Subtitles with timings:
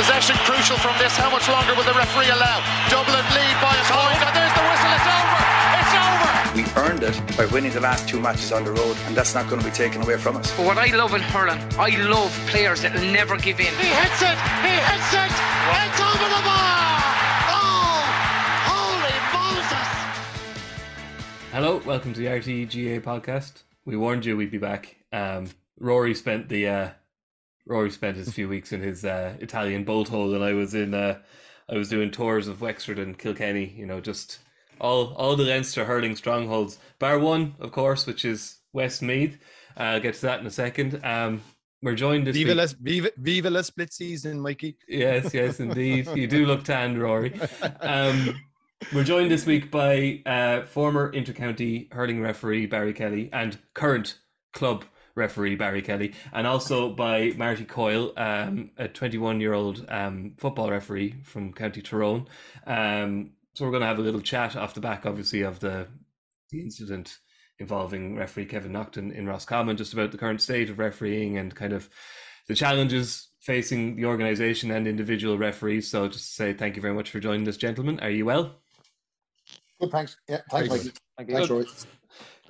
[0.00, 1.14] Possession crucial from this.
[1.14, 2.64] How much longer will the referee allow?
[2.88, 4.16] Dublin lead by a point.
[4.16, 4.96] And there's the whistle.
[4.96, 5.40] It's over.
[5.76, 6.32] It's over.
[6.56, 9.50] We earned it by winning the last two matches on the road, and that's not
[9.50, 10.56] going to be taken away from us.
[10.56, 13.66] But what I love in hurling, I love players that will never give in.
[13.76, 14.38] He hits it.
[14.64, 15.32] He hits it.
[15.84, 16.88] It's over the bar.
[17.60, 18.00] Oh,
[18.72, 19.88] holy Moses.
[21.52, 23.64] Hello, welcome to the RTGA podcast.
[23.84, 24.96] We warned you we'd be back.
[25.12, 26.88] Um, Rory spent the uh,
[27.66, 30.94] Rory spent his few weeks in his uh, Italian bolt hole, and I was in
[30.94, 31.18] uh,
[31.68, 33.74] I was doing tours of Wexford and Kilkenny.
[33.76, 34.38] You know, just
[34.80, 39.38] all all the Leinster hurling strongholds, bar one, of course, which is Westmeath.
[39.76, 41.00] Uh, I'll get to that in a second.
[41.04, 41.42] Um,
[41.82, 42.58] we're joined this Viva week.
[42.58, 44.76] la, viva, viva la split season, Mikey.
[44.88, 46.08] Yes, yes, indeed.
[46.14, 47.32] You do look tanned, Rory.
[47.80, 48.38] Um,
[48.92, 54.18] we're joined this week by uh, former intercounty hurling referee Barry Kelly and current
[54.52, 54.84] club
[55.20, 60.70] referee Barry Kelly, and also by Marty Coyle, um, a 21 year old um, football
[60.70, 62.26] referee from County Tyrone.
[62.66, 65.86] Um, so we're going to have a little chat off the back, obviously, of the
[66.50, 67.18] the incident
[67.60, 71.72] involving referee Kevin Naughton in Roscommon, just about the current state of refereeing and kind
[71.72, 71.88] of
[72.48, 75.88] the challenges facing the organisation and individual referees.
[75.88, 78.00] So just to say thank you very much for joining us, gentlemen.
[78.00, 78.56] Are you well?
[79.80, 80.16] Good, thanks.
[80.28, 80.92] Yeah, thanks, Very Mikey.
[81.16, 81.36] Thank you.
[81.36, 81.64] Thanks, Roy.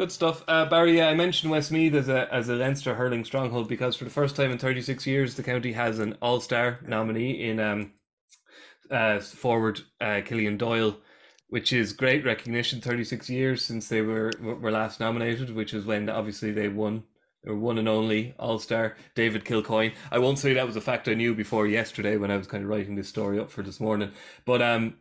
[0.00, 0.96] Good stuff, uh, Barry.
[0.96, 4.34] Yeah, I mentioned Westmeath as a as a Leinster hurling stronghold because for the first
[4.34, 7.92] time in 36 years, the county has an All Star nominee in um,
[8.90, 10.96] uh, forward uh, Killian Doyle,
[11.50, 12.80] which is great recognition.
[12.80, 17.02] 36 years since they were were last nominated, which is when obviously they won.
[17.44, 19.92] Their one and only All Star David Kilcoyne.
[20.10, 22.64] I won't say that was a fact I knew before yesterday when I was kind
[22.64, 24.12] of writing this story up for this morning,
[24.46, 24.94] but um,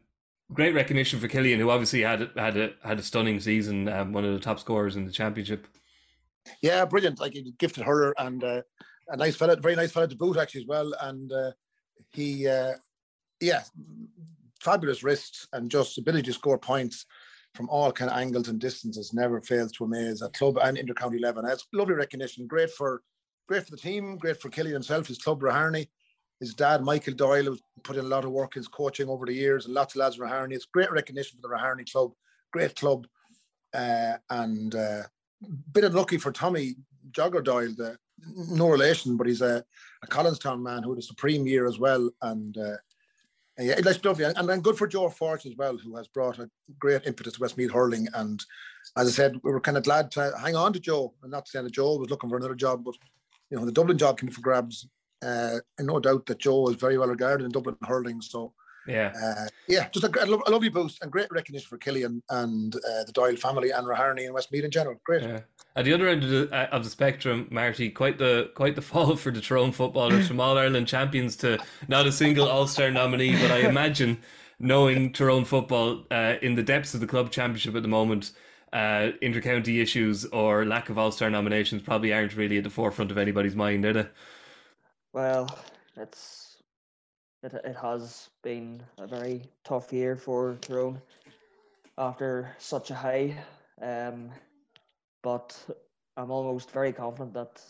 [0.53, 4.25] great recognition for Killian, who obviously had had a had a stunning season, um, one
[4.25, 5.67] of the top scorers in the championship.
[6.61, 7.19] Yeah, brilliant.
[7.19, 8.61] Like a gifted hurler and uh,
[9.09, 10.93] a nice fella, very nice fella to boot actually as well.
[11.01, 11.51] And uh,
[12.11, 12.73] he, uh,
[13.39, 13.63] yeah,
[14.61, 17.05] fabulous wrists and just ability to score points
[17.55, 19.13] from all kind of angles and distances.
[19.13, 21.43] Never fails to amaze at club and intercounty level.
[21.43, 22.47] And it's lovely recognition.
[22.47, 23.01] Great for,
[23.47, 24.17] great for the team.
[24.17, 25.07] Great for Killian himself.
[25.07, 25.89] His club Raharney.
[26.39, 29.25] His dad, Michael Doyle, who's put in a lot of work in his coaching over
[29.25, 30.53] the years, and lots of lads in Raharney.
[30.53, 32.13] It's great recognition for the Raharney club.
[32.51, 33.07] Great club.
[33.73, 35.03] Uh, and uh,
[35.73, 36.75] bit unlucky for Tommy
[37.11, 37.97] Jogger Doyle, the,
[38.49, 39.63] no relation, but he's a,
[40.03, 42.09] a Collinstown man who had a supreme year as well.
[42.21, 42.77] And uh,
[43.57, 44.25] yeah, it's lovely.
[44.25, 46.49] And then good for Joe Fortune as well, who has brought a
[46.79, 48.07] great impetus to Westmeath hurling.
[48.13, 48.43] And
[48.97, 51.13] as I said, we were kind of glad to hang on to Joe.
[51.21, 52.95] And not saying that Joe was looking for another job, but
[53.49, 54.87] you know, the Dublin job came for grabs.
[55.21, 58.21] Uh, and no doubt that Joe is very well regarded in Dublin hurling.
[58.21, 58.53] So
[58.87, 62.23] Yeah, uh, yeah, just a, a, lo- a lovely boost and great recognition for Killian
[62.29, 64.99] and uh, the Doyle family and Raharney and Westmeath in general.
[65.03, 65.23] Great.
[65.23, 65.41] yeah.
[65.75, 68.81] At the other end of the, uh, of the spectrum, Marty, quite the quite the
[68.89, 72.89] fall for the Tyrone footballers from All Ireland champions to not a single All Star
[72.91, 73.33] nominee.
[73.39, 74.17] But I imagine,
[74.59, 78.31] knowing Tyrone football uh, in the depths of the club championship at the moment,
[78.73, 83.11] uh, intercounty issues or lack of All Star nominations probably aren't really at the forefront
[83.11, 84.07] of anybody's mind, are they?
[85.13, 85.49] Well,
[85.97, 86.61] it's
[87.41, 91.01] it it has been a very tough year for Tyrone
[91.97, 93.35] after such a high.
[93.81, 94.29] Um,
[95.23, 95.57] but
[96.15, 97.61] I'm almost very confident that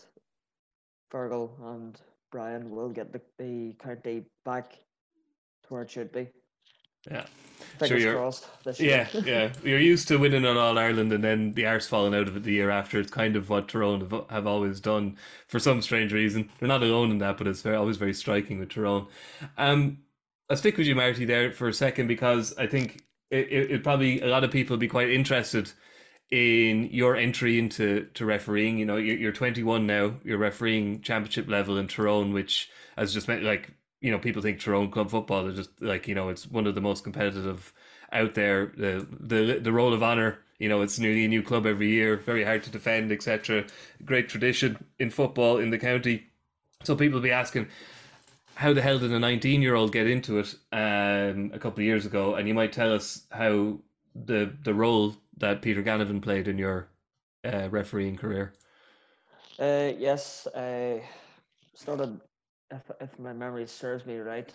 [1.12, 2.00] Feargal and
[2.30, 6.28] Brian will get the, the county back to where it should be.
[7.08, 7.26] Yeah.
[7.78, 8.46] Fingers you're- crossed.
[8.78, 9.52] Yeah, yeah.
[9.62, 12.42] You're used to winning on All Ireland and then the arse falling out of it
[12.42, 12.98] the year after.
[13.00, 15.16] It's kind of what Tyrone have, have always done
[15.48, 16.50] for some strange reason.
[16.58, 19.06] They're not alone in that, but it's very, always very striking with Tyrone.
[19.56, 19.98] Um,
[20.50, 23.82] I'll stick with you, Marty, there for a second because I think it, it, it
[23.82, 25.70] probably a lot of people be quite interested
[26.30, 28.78] in your entry into to refereeing.
[28.78, 30.14] You know, you're, you're 21 now.
[30.22, 34.60] You're refereeing championship level in Tyrone, which has just meant like you know people think
[34.60, 37.72] Tyrone club football is just like you know it's one of the most competitive
[38.12, 38.72] out there.
[38.76, 40.38] The the the role of honor.
[40.58, 42.18] You know, it's nearly a new club every year.
[42.18, 43.64] Very hard to defend, etc.
[44.04, 46.26] Great tradition in football in the county.
[46.82, 47.68] So people be asking,
[48.56, 51.86] how the hell did a 19 year old get into it um, a couple of
[51.86, 52.34] years ago?
[52.34, 53.78] And you might tell us how
[54.14, 56.88] the the role that Peter Canavan played in your
[57.44, 58.52] uh, refereeing career.
[59.58, 61.02] Uh, yes, I
[61.74, 62.20] started,
[62.70, 64.52] if, if my memory serves me right,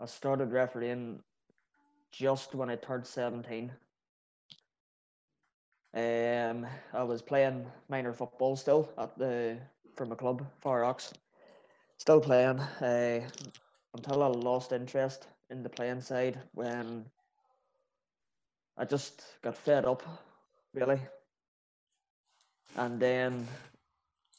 [0.00, 1.20] I started refereeing
[2.12, 3.70] just when I turned 17.
[5.94, 9.58] Um, I was playing minor football still at the
[9.94, 11.14] from a club, Far Ox.
[11.98, 13.20] Still playing uh,
[13.94, 17.06] until I lost interest in the playing side when
[18.76, 20.02] I just got fed up,
[20.74, 21.00] really.
[22.76, 23.48] And then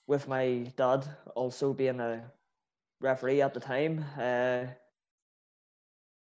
[0.05, 2.23] with my dad also being a
[3.01, 4.65] referee at the time, uh,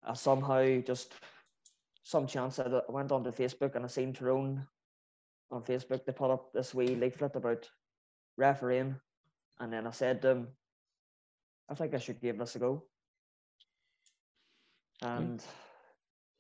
[0.04, 1.14] I somehow just
[2.04, 4.66] some chance that I went onto Facebook and I seen Tyrone
[5.52, 6.06] on Facebook.
[6.06, 7.70] They put up this wee leaflet about
[8.38, 8.96] refereeing,
[9.60, 10.48] and then I said to them,
[11.70, 12.84] "I think I should give this a go."
[15.02, 15.44] And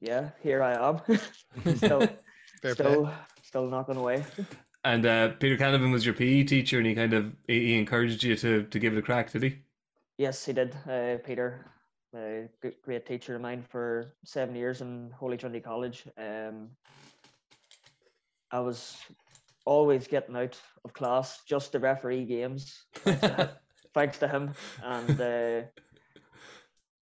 [0.01, 1.01] yeah, here I am,
[1.75, 2.07] still,
[2.62, 3.12] Fair still,
[3.42, 4.24] still knocking away.
[4.83, 8.24] And uh, Peter Canavan was your PE teacher, and he kind of he he encouraged
[8.24, 9.57] you to to give it a crack, did he?
[10.18, 10.76] Yes, he did.
[10.90, 11.66] Uh, Peter,
[12.16, 16.06] a g- great teacher of mine for seven years in Holy Trinity College.
[16.18, 16.70] Um,
[18.52, 18.98] I was
[19.66, 23.50] always getting out of class just to referee games, thanks to him,
[23.94, 24.54] thanks to him.
[24.84, 25.62] And uh,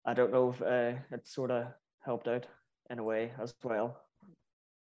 [0.05, 1.67] I don't know if uh, it sort of
[2.03, 2.47] helped out
[2.89, 3.97] in a way as well.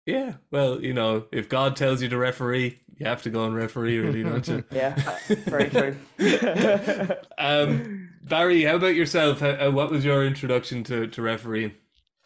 [0.09, 0.33] Yeah.
[0.49, 3.99] Well, you know, if God tells you to referee, you have to go and referee,
[3.99, 4.63] really, don't you?
[4.71, 4.95] Yeah,
[5.27, 5.95] very true.
[7.37, 9.39] Um, Barry, how about yourself?
[9.39, 11.73] How, uh, what was your introduction to, to refereeing?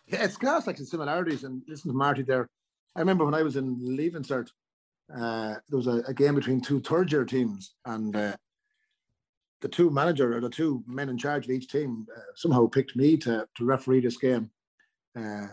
[0.08, 1.44] Yeah, it's class like the similarities.
[1.44, 2.50] And listen to Marty there.
[2.96, 4.50] I remember when I was in Leaving Cert,
[5.14, 8.36] uh, there was a, a game between two third year teams, and uh,
[9.62, 12.96] the two manager or the two men in charge of each team uh, somehow picked
[12.96, 14.50] me to, to referee this game.
[15.18, 15.48] Uh,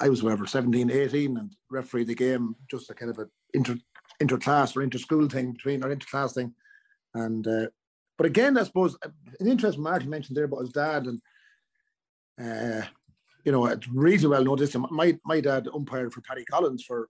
[0.00, 3.30] I was whatever 17, 18 and referee the game, just a kind of an
[4.20, 6.54] inter-class or inter-school thing between or interclass thing.
[7.14, 7.66] And uh,
[8.16, 9.10] but again, I suppose uh,
[9.40, 11.20] an interesting Martin mentioned there about his dad and
[12.40, 12.82] uh,
[13.44, 14.76] you know, it's reasonably well noticed.
[14.90, 17.08] My my dad umpired for Paddy Collins for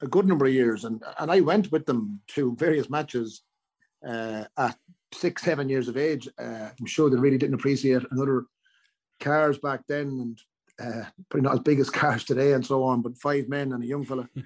[0.00, 3.42] a good number of years, and and I went with them to various matches
[4.06, 4.76] uh, at
[5.12, 6.28] six, seven years of age.
[6.38, 8.44] Uh, I'm sure they really didn't appreciate another
[9.18, 10.38] cars back then, and
[10.80, 13.02] uh, probably not as big as cars today, and so on.
[13.02, 14.28] But five men and a young fella.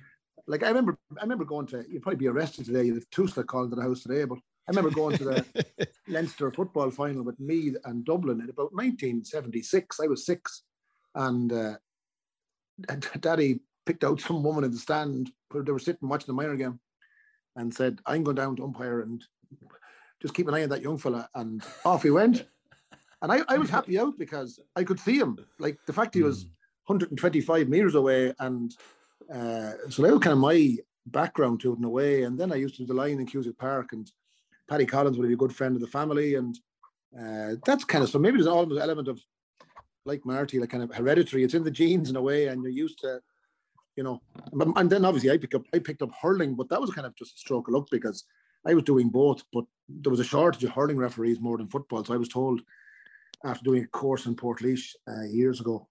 [0.46, 1.86] Like I remember, I remember going to.
[1.88, 2.84] You'd probably be arrested today.
[2.84, 4.36] You'd have Tusla calling to the house today, but
[4.68, 10.00] I remember going to the Leinster football final with Meath and Dublin in about 1976.
[10.00, 10.64] I was six,
[11.14, 11.76] and uh,
[12.90, 15.30] and Daddy picked out some woman in the stand.
[15.50, 16.78] They were sitting watching the minor game,
[17.56, 19.24] and said, "I'm going down to umpire and
[20.20, 22.44] just keep an eye on that young fella." And off he went.
[23.24, 25.38] And I, I was happy out because I could see him.
[25.58, 26.44] Like the fact he was
[26.84, 28.70] 125 meters away, and
[29.32, 30.76] uh, so that was kind of my
[31.06, 32.24] background to it in a way.
[32.24, 34.12] And then I used to do the line in Cusack Park, and
[34.68, 36.54] Paddy Collins would be a good friend of the family, and
[37.18, 39.18] uh, that's kind of so maybe there's almost an element of
[40.04, 41.44] like Marty, like kind of hereditary.
[41.44, 43.20] It's in the genes in a way, and you're used to,
[43.96, 44.20] you know.
[44.52, 47.16] And then obviously I picked up I picked up hurling, but that was kind of
[47.16, 48.24] just a stroke of luck because
[48.66, 52.04] I was doing both, but there was a shortage of hurling referees more than football.
[52.04, 52.60] So I was told
[53.44, 55.86] after doing a course in Port uh, years ago,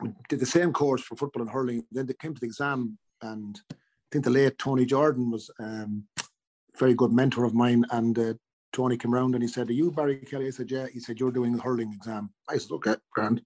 [0.00, 1.84] we did the same course for football and hurling.
[1.90, 3.74] Then they came to the exam, and I
[4.12, 8.34] think the late Tony Jordan was um, a very good mentor of mine, and uh,
[8.72, 10.46] Tony came round and he said, Are you Barry Kelly?
[10.46, 10.86] I said, Yeah.
[10.92, 12.30] He said, You're doing the hurling exam.
[12.48, 13.42] I said, Okay, grand.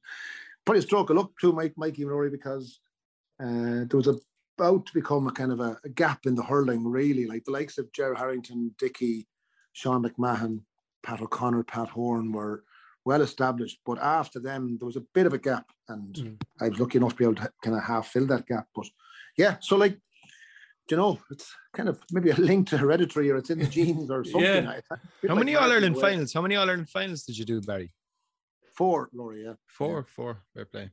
[0.64, 2.80] Probably a stroke of luck too, Mike, Mikey Rory, because
[3.42, 4.08] uh, there was
[4.58, 7.26] about to become a kind of a, a gap in the hurling, really.
[7.26, 9.26] Like the likes of Jerry Harrington, Dickey,
[9.72, 10.60] Sean McMahon,
[11.02, 12.64] Pat O'Connor, Pat Horan were
[13.04, 13.78] well established.
[13.84, 15.66] But after them, there was a bit of a gap.
[15.88, 16.42] And Mm.
[16.60, 18.66] I was lucky enough to be able to kind of half fill that gap.
[18.74, 18.86] But
[19.36, 19.98] yeah, so like,
[20.90, 24.10] you know, it's kind of maybe a link to hereditary or it's in the genes
[24.10, 24.42] or something.
[24.42, 24.72] Yeah.
[24.72, 24.96] It's How
[25.34, 26.32] like many Martin All in Ireland finals?
[26.32, 27.94] How many All Ireland finals did you do, Barry?
[28.76, 29.54] Four, Laurie, yeah.
[29.66, 30.42] Four, four.
[30.54, 30.90] Fair play.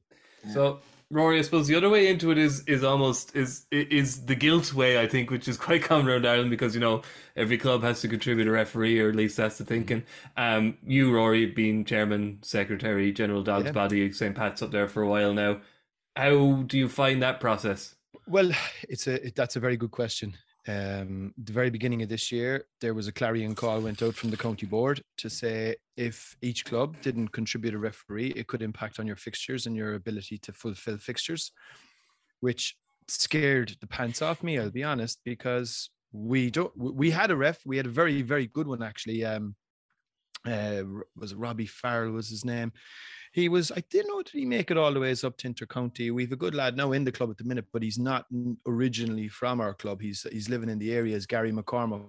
[0.54, 0.80] So
[1.12, 4.74] Rory, I suppose the other way into it is is almost is is the guilt
[4.74, 7.02] way, I think, which is quite common around Ireland because you know
[7.36, 10.04] every club has to contribute a referee, or at least that's the thinking.
[10.38, 13.72] Um, you, Rory, being chairman, secretary, general dogs Yeah.
[13.72, 14.36] body, St.
[14.36, 15.62] Pat's up there for a while now.
[16.16, 17.96] How do you find that process?
[18.28, 18.52] Well,
[18.88, 20.38] it's a it, that's a very good question.
[20.70, 24.30] Um, the very beginning of this year, there was a clarion call went out from
[24.30, 29.00] the county board to say if each club didn't contribute a referee, it could impact
[29.00, 31.52] on your fixtures and your ability to fulfill fixtures,
[32.42, 34.60] which scared the pants off me.
[34.60, 36.72] I'll be honest, because we don't.
[36.78, 37.60] we- had a ref.
[37.66, 39.26] We had a very very good one actually.
[39.26, 39.56] Um,
[40.46, 40.84] uh,
[41.16, 42.72] was Robbie Farrell was his name.
[43.32, 46.12] He was, I didn't know, did he make it all the ways up to Intercounty?
[46.12, 48.26] We've a good lad now in the club at the minute, but he's not
[48.68, 50.02] originally from our club.
[50.02, 52.06] He's he's living in the area as Gary McCormick.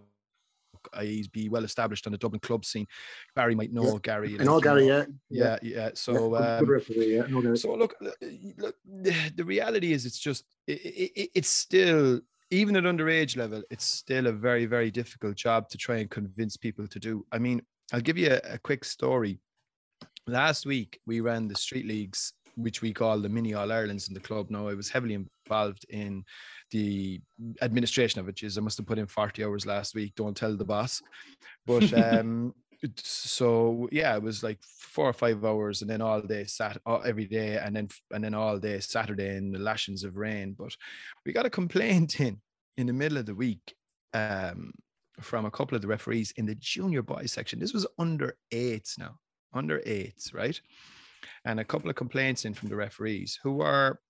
[0.94, 2.86] Uh, He's be well established on the Dublin club scene.
[3.34, 4.36] Barry might know Yeah, Gary.
[4.40, 5.04] I know like, you Gary, yeah.
[5.28, 5.90] Yeah, yeah.
[5.92, 7.54] So, Yeah, um, referee, yeah.
[7.54, 7.94] So look,
[8.56, 10.80] look, the the reality is, it's just it,
[11.16, 15.76] it, it's still even at underage level, it's still a very very difficult job to
[15.76, 17.26] try and convince people to do.
[17.30, 17.60] I mean,
[17.92, 19.38] I'll give you a, a quick story.
[20.30, 24.14] Last week we ran the street leagues, which we call the mini All Irelands in
[24.14, 24.48] the club.
[24.48, 26.24] Now I was heavily involved in
[26.70, 27.20] the
[27.62, 28.40] administration of it.
[28.44, 30.14] Is I must have put in forty hours last week.
[30.14, 31.02] Don't tell the boss,
[31.66, 32.54] but um,
[32.96, 37.26] so yeah, it was like four or five hours, and then all day sat every
[37.26, 40.54] day, and then and then all day Saturday in the lashings of rain.
[40.56, 40.76] But
[41.26, 42.40] we got a complaint in
[42.76, 43.74] in the middle of the week
[44.14, 44.72] um,
[45.20, 47.58] from a couple of the referees in the junior boys section.
[47.58, 49.18] This was under eights now,
[49.52, 50.60] under eights, right?
[51.44, 54.00] And a couple of complaints in from the referees who are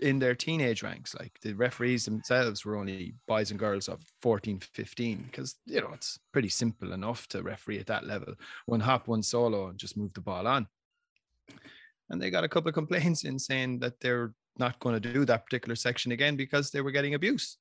[0.00, 1.14] in their teenage ranks.
[1.14, 5.90] Like the referees themselves were only boys and girls of 14, 15, because, you know,
[5.92, 8.34] it's pretty simple enough to referee at that level.
[8.66, 10.66] One hop, one solo, and just move the ball on.
[12.10, 15.24] And they got a couple of complaints in saying that they're not going to do
[15.24, 17.58] that particular section again because they were getting abuse.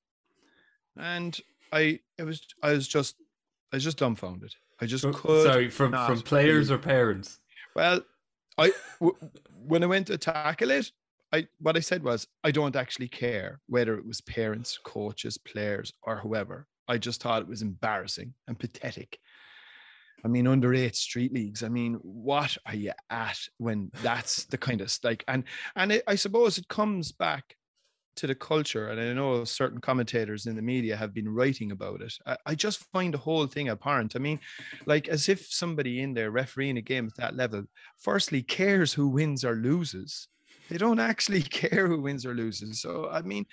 [0.97, 1.37] And
[1.71, 3.15] I, it was, I was just,
[3.71, 4.53] I was just dumbfounded.
[4.81, 5.43] I just could.
[5.45, 7.39] Sorry, from from players or parents?
[7.75, 8.01] Well,
[8.57, 9.17] I w-
[9.65, 10.91] when I went to tackle it,
[11.31, 15.93] I what I said was I don't actually care whether it was parents, coaches, players,
[16.03, 16.67] or whoever.
[16.87, 19.19] I just thought it was embarrassing and pathetic.
[20.23, 21.61] I mean, under eight street leagues.
[21.63, 25.43] I mean, what are you at when that's the kind of like and
[25.75, 27.55] and it, I suppose it comes back
[28.15, 32.01] to the culture, and I know certain commentators in the media have been writing about
[32.01, 32.13] it.
[32.25, 34.15] I, I, just find the whole thing abhorrent.
[34.15, 34.39] I mean,
[34.85, 37.63] like as if somebody in there refereeing a game at that level,
[37.99, 40.27] firstly, cares who wins or loses.
[40.69, 42.81] They don't actually care who wins or loses.
[42.81, 43.45] So, I mean,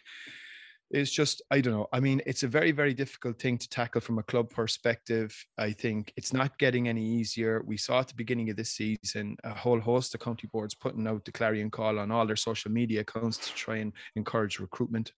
[0.93, 1.89] it's just I don't know.
[1.93, 5.35] I mean, it's a very very difficult thing to tackle from a club perspective.
[5.59, 7.63] I think it's not getting any easier.
[7.67, 11.07] We saw at the beginning of this season a whole host of county boards putting
[11.07, 15.13] out the clarion call on all their social media accounts to try and encourage recruitment.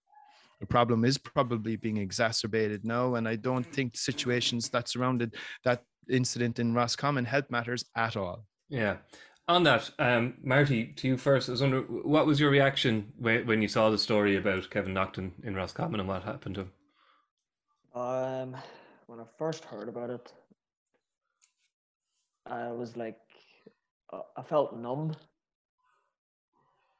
[0.60, 3.72] The problem is probably being exacerbated now, and I don't mm.
[3.72, 8.46] think the situations that surrounded that incident in Roscommon help matters at all.
[8.68, 8.96] Yeah,
[9.46, 11.48] on that, um, Marty, to you first.
[11.48, 14.94] I was wondering, what was your reaction when, when you saw the story about Kevin
[14.94, 16.72] Naughton in Roscommon and what happened to him?
[17.94, 18.56] Um,
[19.06, 20.32] when I first heard about it,
[22.46, 23.18] I was like,
[24.12, 25.14] uh, I felt numb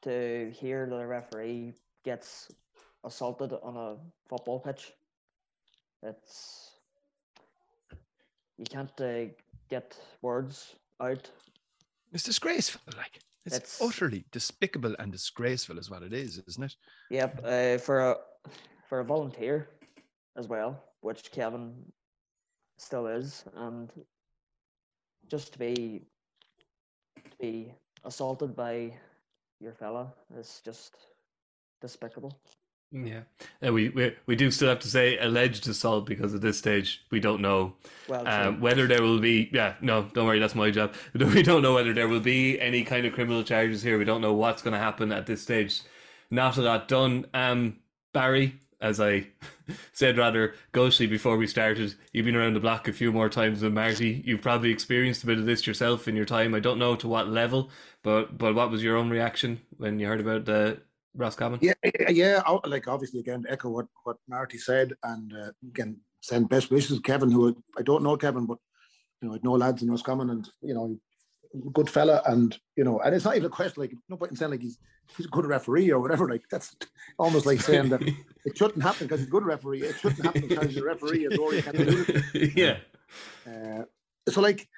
[0.03, 1.73] to hear that a referee
[2.05, 2.51] gets
[3.05, 3.97] assaulted on a
[4.29, 4.93] football pitch.
[6.03, 6.71] It's
[8.59, 9.33] you can't uh,
[9.69, 11.29] get words out
[12.15, 12.81] it's disgraceful.
[12.97, 16.77] Like it's, it's, utterly despicable and disgraceful, is what it is, isn't it?
[17.11, 17.45] Yep.
[17.45, 18.17] Uh, for a
[18.89, 19.69] for a volunteer
[20.37, 21.75] as well, which Kevin
[22.79, 23.91] still is, and
[25.29, 26.03] just to be
[27.17, 27.73] to be
[28.05, 28.93] assaulted by
[29.61, 30.97] your fella is just
[31.81, 32.39] despicable.
[32.95, 33.23] Yeah,
[33.67, 37.03] uh, we, we we do still have to say alleged assault because at this stage
[37.11, 37.75] we don't know
[38.09, 39.51] well, um, whether there will be.
[39.53, 40.95] Yeah, no, don't worry, that's my job.
[41.15, 43.99] We don't know whether there will be any kind of criminal charges here.
[43.99, 45.81] We don't know what's going to happen at this stage.
[46.31, 47.27] Not a lot done.
[47.35, 47.79] Um,
[48.13, 49.27] Barry, as I
[49.93, 53.61] said rather ghostly before we started, you've been around the block a few more times
[53.61, 54.23] than Marty.
[54.25, 56.55] You've probably experienced a bit of this yourself in your time.
[56.55, 57.71] I don't know to what level,
[58.05, 60.79] but but what was your own reaction when you heard about the
[61.17, 61.61] Roscommon?
[61.63, 61.75] Yeah,
[62.09, 62.43] yeah.
[62.65, 67.03] Like obviously, again, echo what what Marty said, and uh, again, send best wishes to
[67.03, 68.59] Kevin, who I don't know Kevin, but
[69.21, 70.99] you know, I know lads in Ross Roscommon, and you know,
[71.73, 74.37] good fella, and you know, and it's not even a question like no point in
[74.37, 74.79] saying like he's
[75.17, 76.29] he's a good referee or whatever.
[76.29, 76.75] Like that's
[77.19, 78.03] almost like saying that
[78.45, 79.83] it shouldn't happen because he's a good referee.
[79.83, 82.53] It shouldn't happen because the he's a referee.
[82.57, 82.79] yeah.
[83.47, 83.85] Uh,
[84.29, 84.69] so like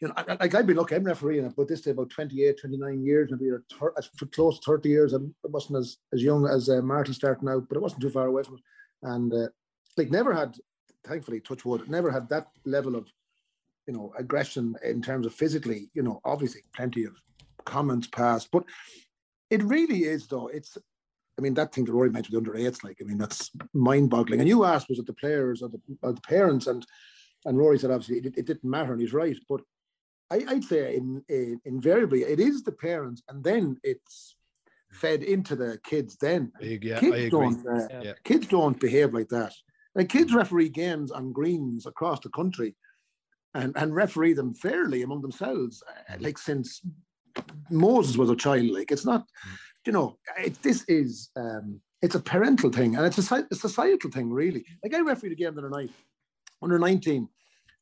[0.00, 3.30] you know, like I've been lucky, I'm refereeing, but this day about 28, 29 years,
[3.30, 3.94] maybe thir-
[4.32, 5.14] close to 30 years.
[5.14, 8.26] I wasn't as, as young as uh, Marty starting out, but it wasn't too far
[8.26, 8.60] away from it.
[9.02, 9.48] And uh,
[9.96, 10.56] like never had,
[11.04, 13.06] thankfully, touch wood, never had that level of,
[13.86, 17.16] you know, aggression in terms of physically, you know, obviously plenty of
[17.64, 18.64] comments passed, but
[19.48, 20.48] it really is though.
[20.48, 20.76] It's,
[21.38, 24.40] I mean, that thing that Rory mentioned under eights, like, I mean, that's mind boggling.
[24.40, 26.66] And you asked, was it the players or the, or the parents?
[26.66, 26.86] And,
[27.44, 29.36] and Rory said, obviously, it, it didn't matter, and he's right.
[29.48, 29.60] But
[30.30, 34.36] I, would say in, in, invariably it is the parents, and then it's
[34.92, 36.16] fed into the kids.
[36.20, 38.12] Then yeah, kids don't uh, yeah.
[38.24, 39.52] kids don't behave like that.
[39.94, 42.74] Like kids referee games on greens across the country,
[43.54, 45.82] and and referee them fairly among themselves.
[45.88, 46.22] Uh, mm.
[46.22, 46.80] like since
[47.70, 49.56] Moses was a child, like it's not, mm.
[49.86, 54.10] you know, it, this is um, it's a parental thing, and it's a, a societal
[54.10, 54.64] thing, really.
[54.82, 55.90] Like I refereed a game the other night,
[56.62, 57.28] under nineteen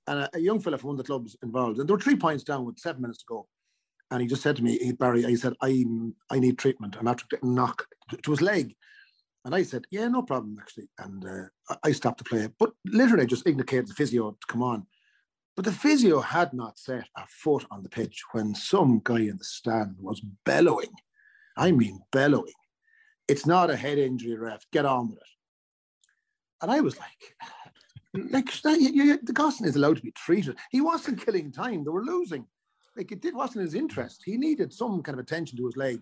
[0.07, 2.45] and a, young fella from one of the clubs involved, and there were three points
[2.45, 3.49] down with seven minutes to go.
[4.11, 5.85] And he just said to me, Barry, I said, I
[6.31, 6.97] I need treatment.
[6.99, 7.87] I'm after getting knocked
[8.23, 8.75] to his leg.
[9.45, 10.89] And I said, yeah, no problem, actually.
[10.99, 12.49] And uh, I stopped the play.
[12.59, 14.87] But literally just indicated the physio to come on.
[15.55, 19.37] But the physio had not set a foot on the pitch when some guy in
[19.37, 20.93] the stand was bellowing.
[21.57, 22.55] I mean, bellowing.
[23.29, 24.65] It's not a head injury, ref.
[24.73, 25.25] Get on with it.
[26.63, 27.37] And I was like,
[28.15, 30.57] like you, you, the Gosling is allowed to be treated.
[30.71, 32.47] He wasn't killing time; they were losing.
[32.97, 34.23] Like it did, wasn't his interest.
[34.25, 36.01] He needed some kind of attention to his leg,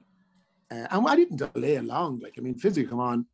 [0.71, 2.21] uh, and I didn't delay long.
[2.21, 3.27] Like I mean, physically, come on.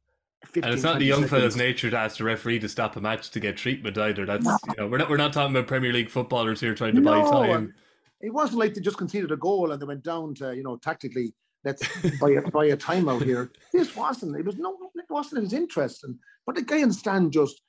[0.44, 1.30] 15, and it's not the young seconds.
[1.30, 4.24] fella's nature to ask the referee to stop a match to get treatment either.
[4.24, 4.56] That's no.
[4.68, 7.22] you know we're not we're not talking about Premier League footballers here trying to no,
[7.22, 7.74] buy time.
[8.20, 10.76] It wasn't like they just conceded a goal and they went down to you know
[10.76, 11.82] tactically let's
[12.20, 13.50] buy a, buy a timeout here.
[13.72, 14.36] This wasn't.
[14.36, 14.76] It was no.
[14.94, 16.04] It wasn't his interest.
[16.04, 16.16] And
[16.46, 17.60] but the guy in stand just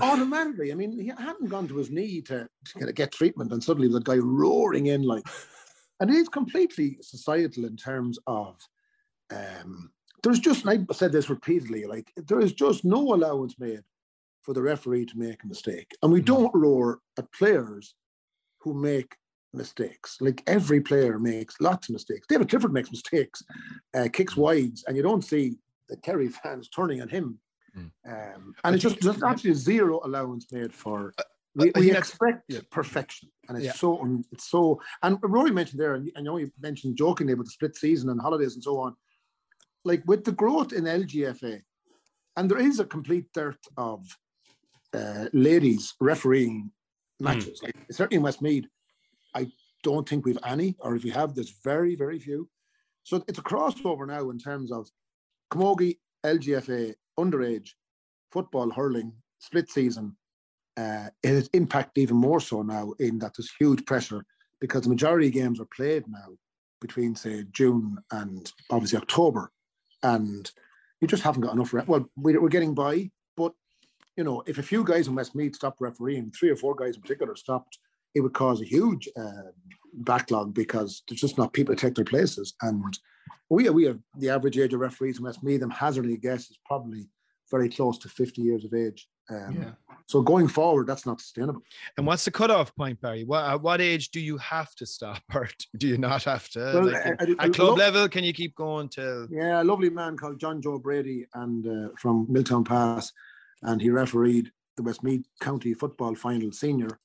[0.00, 0.72] automatically.
[0.72, 2.48] I mean, he hadn't gone to his knee to,
[2.78, 5.24] to get treatment, and suddenly the guy roaring in like,
[6.00, 8.56] and it is completely societal in terms of.
[9.32, 9.90] Um,
[10.22, 13.82] there's just, I said this repeatedly, like there is just no allowance made
[14.42, 17.94] for the referee to make a mistake, and we don't roar at players
[18.60, 19.16] who make
[19.54, 20.16] mistakes.
[20.20, 22.26] Like every player makes lots of mistakes.
[22.28, 23.42] David Clifford makes mistakes,
[23.94, 25.56] uh, kicks wides, and you don't see
[25.88, 27.38] the Kerry fans turning on him.
[27.76, 27.90] Mm.
[28.06, 31.14] Um, and it's just there's absolutely zero allowance made for.
[31.56, 33.72] We, we expect perfection, and it's yeah.
[33.72, 34.80] so it's so.
[35.02, 38.20] And Rory mentioned there, and I know you mentioned jokingly about the split season and
[38.20, 38.96] holidays and so on.
[39.84, 41.62] Like with the growth in LGFA,
[42.36, 44.04] and there is a complete dearth of
[44.92, 46.70] uh, ladies refereeing
[47.20, 47.60] matches.
[47.60, 47.64] Mm.
[47.64, 48.66] Like certainly in Westmeath,
[49.34, 49.48] I
[49.82, 52.48] don't think we've any, or if we have, there's very, very few.
[53.02, 54.88] So it's a crossover now in terms of
[55.52, 57.70] Camogie, LGFA, underage,
[58.32, 60.16] football, hurling, split season.
[60.76, 64.24] Uh, it has impacted even more so now in that there's huge pressure
[64.60, 66.28] because the majority of games are played now
[66.80, 69.52] between, say, June and obviously October.
[70.02, 70.50] And
[71.00, 71.72] you just haven't got enough.
[71.72, 73.52] Re- well, we're getting by, but
[74.16, 77.02] you know, if a few guys in Westmeath stopped refereeing, three or four guys in
[77.02, 77.78] particular stopped
[78.14, 79.50] it would cause a huge uh,
[79.92, 82.54] backlog because there's just not people to take their places.
[82.62, 82.98] And
[83.48, 87.08] we we have the average age of referees in Westmeath, and hazardly guess is probably
[87.50, 89.06] very close to 50 years of age.
[89.30, 89.70] Um, yeah.
[90.06, 91.62] So going forward, that's not sustainable.
[91.96, 93.24] And what's the cutoff point, Barry?
[93.24, 96.58] What, at what age do you have to stop, or do you not have to?
[96.58, 99.28] Well, like, I, I, at club lo- level, can you keep going till?
[99.30, 103.12] Yeah, a lovely man called John Joe Brady, and uh, from Milltown Pass,
[103.62, 106.98] and he refereed the Westmeath County Football Final Senior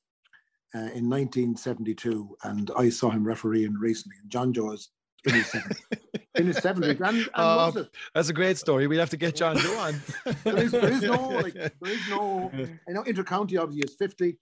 [0.76, 4.18] uh, in 1972, and I saw him refereeing recently.
[4.22, 4.90] And John Joe is
[5.26, 5.78] in his 70s.
[6.36, 6.90] in his 70s.
[6.90, 7.72] And, and uh,
[8.14, 8.88] that's a great story.
[8.88, 10.02] We'll have to get John Joe on.
[10.44, 12.52] there, is, there is no, like, there is no,
[12.88, 14.38] I know intercounty obviously is 50,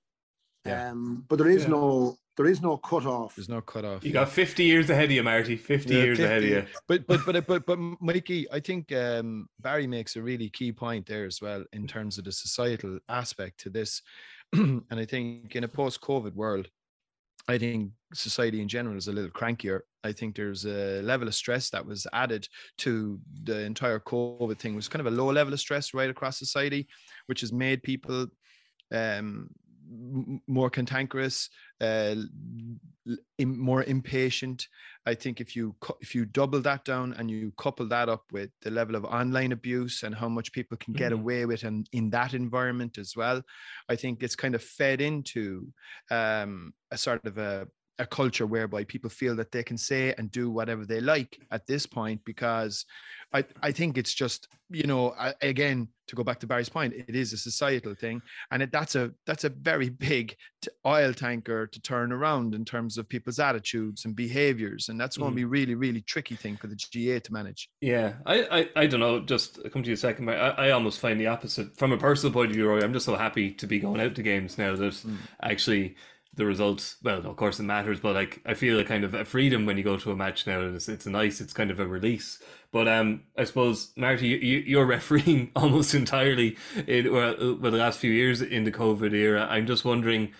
[0.65, 0.89] yeah.
[0.89, 1.69] um, but there is yeah.
[1.69, 3.35] no, there is no cut off.
[3.35, 4.03] There's no cut off.
[4.05, 5.57] You got 50 years ahead of you, Marty.
[5.57, 6.23] 50 yeah, years 50.
[6.23, 6.65] ahead of you.
[6.87, 11.07] But but but but but Mikey, I think um, Barry makes a really key point
[11.07, 14.03] there as well in terms of the societal aspect to this.
[14.53, 16.67] and I think in a post-COVID world,
[17.47, 19.81] I think society in general is a little crankier.
[20.03, 22.47] I think there's a level of stress that was added
[22.79, 24.73] to the entire COVID thing.
[24.73, 26.87] It was kind of a low level of stress right across society,
[27.27, 28.27] which has made people
[28.91, 29.49] um,
[30.47, 31.49] more cantankerous,
[31.81, 32.15] uh,
[33.39, 34.67] more impatient.
[35.05, 38.49] I think if you if you double that down and you couple that up with
[38.61, 41.21] the level of online abuse and how much people can get mm-hmm.
[41.21, 43.41] away with and in that environment as well,
[43.87, 45.67] I think it's kind of fed into
[46.11, 47.67] um, a sort of a
[47.99, 51.65] a culture whereby people feel that they can say and do whatever they like at
[51.67, 52.85] this point because
[53.33, 56.93] I, I think it's just you know I, again to go back to Barry's point
[56.93, 61.13] it is a societal thing and it, that's a that's a very big t- oil
[61.13, 65.35] tanker to turn around in terms of people's attitudes and behaviors and that's going mm.
[65.35, 68.87] to be really really tricky thing for the GAA to manage yeah I I, I
[68.87, 71.91] don't know just come to you a second I, I almost find the opposite from
[71.91, 74.23] a personal point of view Roy I'm just so happy to be going out to
[74.23, 75.17] games now that mm.
[75.41, 75.95] actually
[76.37, 79.25] the results well of course it matters but like i feel a kind of a
[79.25, 81.79] freedom when you go to a match now and it's, it's nice it's kind of
[81.79, 82.41] a release.
[82.71, 87.99] But um i suppose marty you, you're refereeing almost entirely in well, well the last
[87.99, 89.47] few years in the covid era.
[89.49, 90.33] I'm just wondering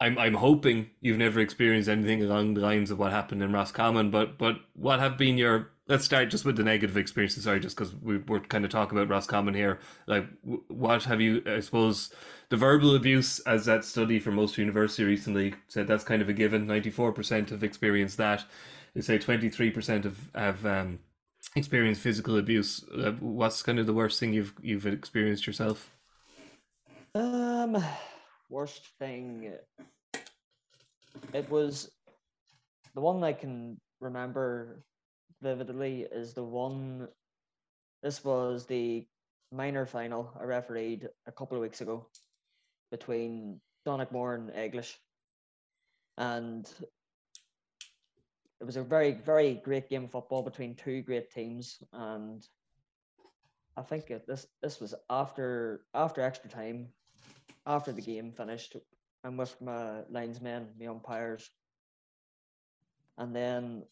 [0.00, 4.10] i'm i'm hoping you've never experienced anything along the lines of what happened in roscommon
[4.10, 7.76] but but what have been your let's start just with the negative experiences sorry just
[7.76, 10.26] because we, we're kind of talking about roscommon here like
[10.68, 12.10] what have you i suppose
[12.50, 16.32] the verbal abuse, as that study from Ulster University recently said, that's kind of a
[16.32, 16.66] given.
[16.66, 18.44] Ninety-four percent have experienced that.
[18.94, 21.00] They say twenty-three percent have have um,
[21.54, 22.84] experienced physical abuse.
[22.88, 25.90] Uh, what's kind of the worst thing you've you've experienced yourself?
[27.14, 27.82] Um,
[28.48, 29.52] worst thing.
[31.34, 31.90] It was
[32.94, 34.84] the one I can remember
[35.42, 37.08] vividly is the one.
[38.02, 39.06] This was the
[39.52, 42.06] minor final I refereed a couple of weeks ago
[42.90, 44.96] between Donaghmore and Eglish.
[46.16, 46.68] And
[48.60, 51.78] it was a very, very great game of football between two great teams.
[51.92, 52.46] And
[53.76, 56.88] I think it, this this was after after extra time.
[57.68, 58.76] after the game finished,
[59.22, 61.48] I'm with my linesmen, my umpires,
[63.18, 63.84] and then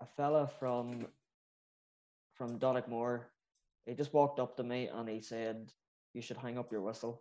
[0.00, 1.06] a fella from
[2.34, 3.20] from Donegal,
[3.86, 5.72] he just walked up to me and he said,
[6.14, 7.20] "You should hang up your whistle."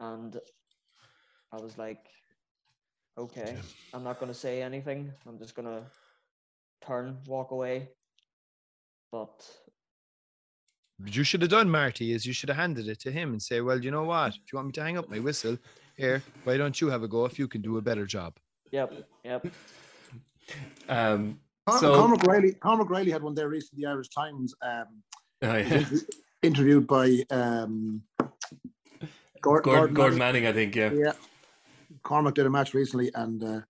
[0.00, 0.40] And
[1.52, 2.06] I was like,
[3.18, 3.56] "Okay,
[3.92, 5.12] I'm not going to say anything.
[5.26, 5.84] I'm just going to
[6.86, 7.90] turn, walk away."
[9.12, 9.46] But
[11.04, 13.60] you should have done, Marty, is you should have handed it to him and say,
[13.60, 14.36] "Well, you know what?
[14.36, 15.58] If you want me to hang up my whistle,
[15.96, 18.38] here, why don't you have a go if you can do a better job?"
[18.70, 18.92] yep,
[19.24, 19.46] yep.
[20.88, 25.02] Um, Con- So- Cormac Reilly, Cormac Reilly had one there recently, the Irish Times, um,
[25.42, 25.84] oh, yeah.
[26.42, 28.02] interviewed by um,
[29.42, 30.44] Gord- Gordon, Gordon Manning.
[30.44, 30.92] Manning, I think, yeah.
[30.92, 31.12] Yeah.
[32.02, 33.60] Cormac did a match recently, and uh,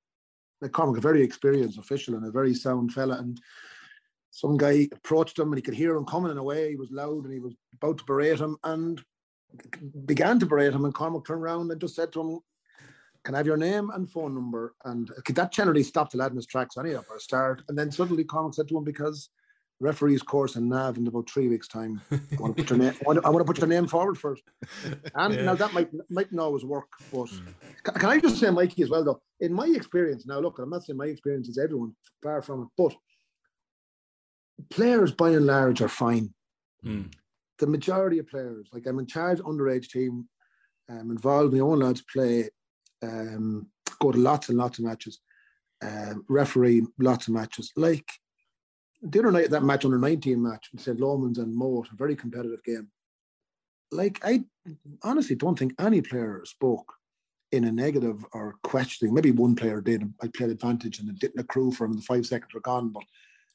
[0.60, 3.18] like Cormac, a very experienced official and a very sound fella.
[3.18, 3.40] And
[4.30, 6.70] some guy approached him, and he could hear him coming in a way.
[6.70, 9.02] He was loud, and he was about to berate him, and
[10.04, 10.84] began to berate him.
[10.84, 12.38] And Cormac turned around and just said to him,
[13.24, 16.18] "Can I have your name and phone number?" And uh, could that generally stopped the
[16.18, 17.62] lad in his tracks, anyhow, for a start.
[17.68, 19.30] And then suddenly Cormac said to him, "Because."
[19.80, 22.00] Referee's course in Nav in about three weeks' time.
[22.10, 22.94] I want to put your name.
[23.00, 24.42] I want to, I want to put your name forward first.
[25.14, 25.42] And Yeah.
[25.44, 27.46] now that might might not always work, but mm.
[27.84, 30.70] can, can I just say, Mikey, as well, though, in my experience, now look, I'm
[30.70, 32.92] not saying my experience is everyone, far from it, but
[34.68, 36.34] players by and large are fine.
[36.82, 37.02] Hmm.
[37.58, 40.28] The majority of players, like I'm in charge underage team,
[40.88, 42.48] I'm involved, in my own lads play,
[43.02, 43.66] um,
[44.00, 45.20] go to lots and lots of matches,
[45.82, 47.72] um, referee lots of matches.
[47.76, 48.10] Like
[49.02, 50.98] the other night, that match under 19 match, St.
[50.98, 52.88] Lomans and Moate, a very competitive game.
[53.90, 54.44] Like I
[55.02, 56.92] honestly don't think any player spoke
[57.52, 59.14] in a negative or questioning.
[59.14, 60.12] Maybe one player did.
[60.22, 61.94] I played advantage and it didn't accrue for him.
[61.94, 63.04] The five seconds were gone, but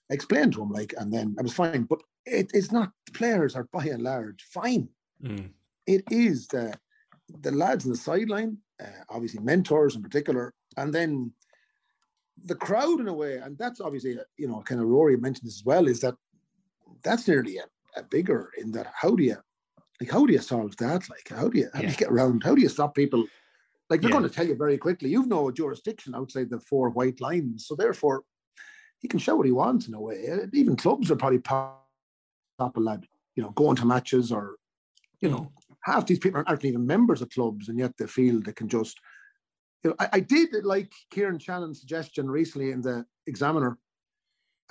[0.09, 1.83] I explained to him like, and then I was fine.
[1.83, 2.91] But it, it's not.
[3.05, 4.89] The players are by and large fine.
[5.23, 5.49] Mm.
[5.85, 6.73] It is the
[7.41, 11.31] the lads in the sideline, uh, obviously mentors in particular, and then
[12.45, 13.37] the crowd in a way.
[13.37, 15.87] And that's obviously you know kind of Rory mentioned this as well.
[15.87, 16.15] Is that
[17.03, 17.65] that's nearly a,
[17.99, 18.87] a bigger in that.
[18.93, 19.37] How do you
[20.01, 20.11] like?
[20.11, 21.09] How do you solve that?
[21.09, 22.43] Like how do you how do you get around?
[22.43, 23.25] How do you stop people?
[23.89, 24.19] Like they're Yeah.
[24.19, 25.09] going to tell you very quickly.
[25.09, 28.23] You've no jurisdiction outside the four white lines, so therefore
[28.99, 30.29] he can show what he wants in a way.
[30.31, 31.85] Uh, Even clubs are probably pop
[32.59, 34.55] a lad, you know, going to matches or,
[35.19, 35.51] you know,
[35.83, 38.99] half these people aren't even members of clubs, and yet they feel they can just.
[39.83, 43.77] You know, I, I did like Kieran Shannon's suggestion recently in the Examiner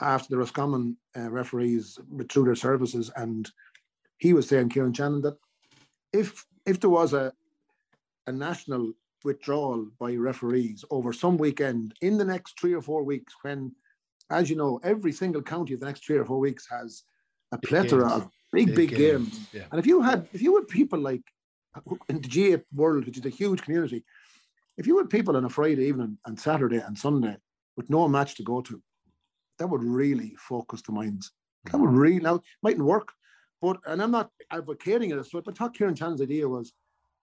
[0.00, 3.50] after the Roscommon uh, referees withdrew their services, and
[4.18, 5.36] he was saying Kieran Shannon that
[6.12, 7.32] if if there was a
[8.26, 8.92] a national
[9.24, 13.72] withdrawal by referees over some weekend in the next three or four weeks, when,
[14.30, 17.02] as you know, every single county of the next three or four weeks has
[17.52, 19.48] a plethora of big, big, games.
[19.52, 19.64] Yeah.
[19.70, 21.22] And if you had if you had people like
[22.08, 24.04] in the GAA world, which is a huge community,
[24.76, 27.36] if you had people on a Friday evening and Saturday and Sunday
[27.76, 28.82] with no match to go to,
[29.58, 31.32] that would really focus the minds.
[31.70, 33.12] That would really now it mightn't work,
[33.60, 35.44] but and I'm not advocating it as such.
[35.44, 36.72] But what Kieran Shannon's idea was,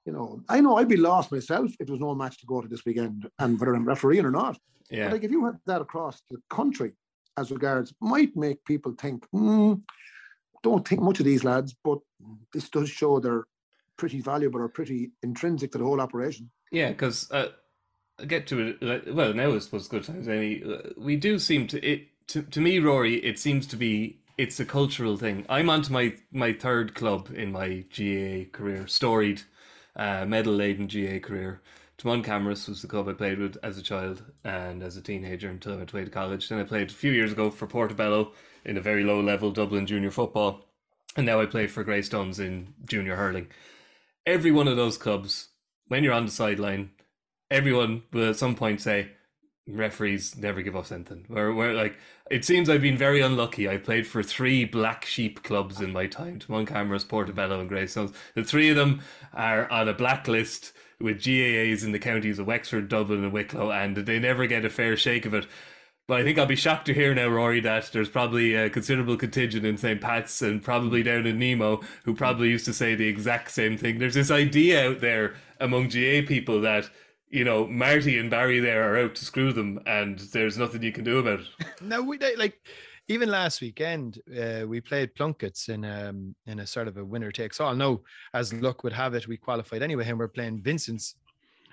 [0.05, 2.61] you know, I know I'd be lost myself if there was no match to go
[2.61, 4.57] to this weekend, and whether I'm refereeing or not.
[4.89, 5.05] Yeah.
[5.05, 6.93] But like if you had that across the country
[7.37, 9.75] as regards, might make people think, hmm,
[10.63, 11.99] don't think much of these lads, but
[12.53, 13.45] this does show they're
[13.97, 16.49] pretty valuable or pretty intrinsic to the whole operation.
[16.71, 17.49] Yeah, because uh,
[18.19, 19.13] I get to it.
[19.13, 20.27] Well, now I suppose good times.
[20.27, 22.07] Any, uh, we do seem to it.
[22.27, 25.45] To, to me, Rory, it seems to be it's a cultural thing.
[25.49, 29.41] I'm onto my my third club in my GAA career, storied,
[29.95, 31.61] uh, medal laden GAA career.
[31.97, 35.73] Taghmon-Camross was the club I played with as a child and as a teenager until
[35.73, 36.47] I went away to college.
[36.47, 38.31] Then I played a few years ago for Portobello
[38.65, 40.65] in a very low level Dublin junior football,
[41.15, 43.47] and now I play for Greystones in junior hurling.
[44.25, 45.49] Every one of those clubs,
[45.87, 46.91] when you're on the sideline,
[47.49, 49.09] everyone will at some point say,
[49.67, 51.25] referees never give us anything.
[51.27, 51.97] Where, where like
[52.29, 53.67] it seems I've been very unlucky.
[53.67, 58.11] I've played for three black sheep clubs in my time: Taghmon-Camross, Portobello, and Greystones.
[58.35, 59.01] The three of them
[59.33, 63.95] are on a blacklist with GAAs in the counties of Wexford, Dublin, and Wicklow, and
[63.95, 65.47] they never get a fair shake of it.
[66.09, 69.15] But I think I'll be shocked to hear now, Rory, that there's probably a considerable
[69.15, 70.01] contingent in St.
[70.01, 73.99] Pat's and probably down in Nemo who probably used to say the exact same thing.
[73.99, 76.89] There's this idea out there among GAA people that,
[77.29, 80.91] you know, Marty and Barry there are out to screw them and there's nothing you
[80.91, 81.47] can do about it.
[81.81, 82.59] No, we they- like
[83.07, 87.31] even last weekend uh, we played Plunkets in um in a sort of a winner
[87.31, 87.75] takes all.
[87.75, 88.01] No,
[88.33, 91.13] as luck would have it, we qualified anyway, and we're playing Vincent's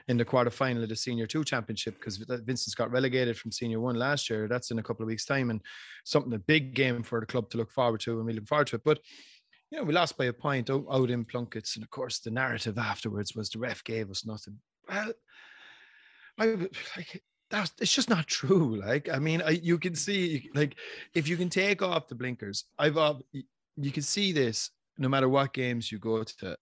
[0.08, 3.96] in the quarterfinal of the Senior Two Championship because Vincent's got relegated from Senior One
[3.96, 4.48] last year.
[4.48, 5.60] That's in a couple of weeks' time, and
[6.04, 8.68] something a big game for the club to look forward to, and we look forward
[8.68, 8.84] to it.
[8.84, 9.00] But
[9.70, 12.78] you know, we lost by a point out, in Plunkett's, and of course the narrative
[12.78, 14.58] afterwards was the ref gave us nothing.
[14.88, 15.12] Well,
[16.38, 16.46] I
[16.96, 18.76] like that's it's just not true.
[18.76, 20.76] Like, I mean, I, you can see like
[21.14, 22.96] if you can take off the blinkers, I've
[23.76, 26.56] you can see this no matter what games you go to.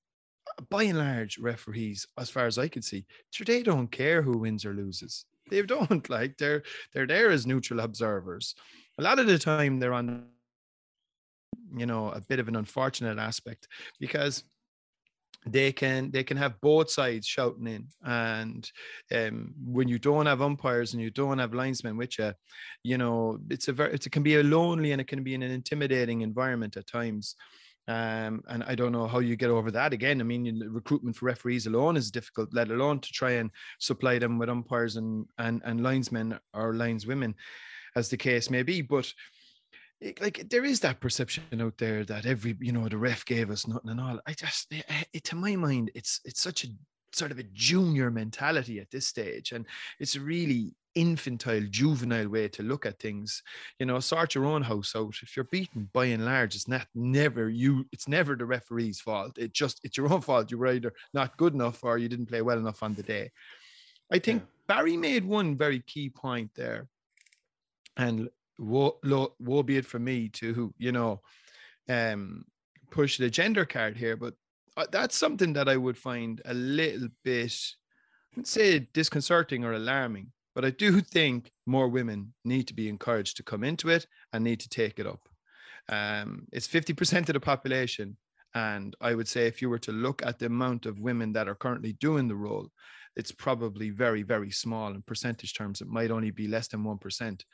[0.70, 3.04] By and large, referees, as far as I can see,
[3.44, 5.26] they don't care who wins or loses.
[5.50, 6.62] They don't like they're
[6.94, 8.54] they're there as neutral observers.
[8.98, 10.28] A lot of the time, they're on
[11.76, 13.68] you know a bit of an unfortunate aspect
[14.00, 14.44] because
[15.46, 18.70] they can they can have both sides shouting in and
[19.14, 22.32] um when you don't have umpires and you don't have linesmen with you
[22.82, 25.42] you know it's a very it can be a lonely and it can be an
[25.42, 27.36] intimidating environment at times
[27.86, 29.92] um and i don't know how you get over that.
[29.92, 34.18] Again i mean recruitment for referees alone is difficult let alone to try and supply
[34.18, 37.34] them with umpires and and and linesmen or lineswomen
[37.96, 38.82] as the case may be.
[38.82, 39.12] But
[40.00, 43.50] it- like there is that perception out there that every you know the ref gave
[43.50, 44.20] us nothing and all.
[44.26, 46.68] I just it, it, to my mind it's it's such a
[47.12, 49.66] sort of a junior mentality at this stage, and
[50.00, 53.42] it's really infantile, juvenile way to look at things.
[53.78, 55.14] You know, sort your own house out.
[55.22, 57.86] If you're beaten by and large, it's not never you.
[57.92, 59.38] It's never the referee's fault.
[59.38, 60.50] It just it's your own fault.
[60.50, 63.30] You were either not good enough or you didn't play well enough on the day.
[64.12, 66.88] I think Barry made one very key point there,
[67.96, 68.28] and
[68.58, 71.20] woe, lo, woe be it for me to you know
[71.88, 72.44] um
[72.90, 74.34] push the gender card here but
[74.76, 79.72] uh, that's something that i would find a little bit i wouldn't say disconcerting or
[79.72, 84.06] alarming but i do think more women need to be encouraged to come into it
[84.32, 85.28] and need to take it up.
[85.88, 88.16] Um it's 50% of the population.
[88.54, 91.48] And i would say if you were to look at the amount of women that
[91.48, 92.68] are currently doing the role
[93.16, 95.80] it's probably very very small in percentage terms.
[95.80, 97.44] It might only be less than 1%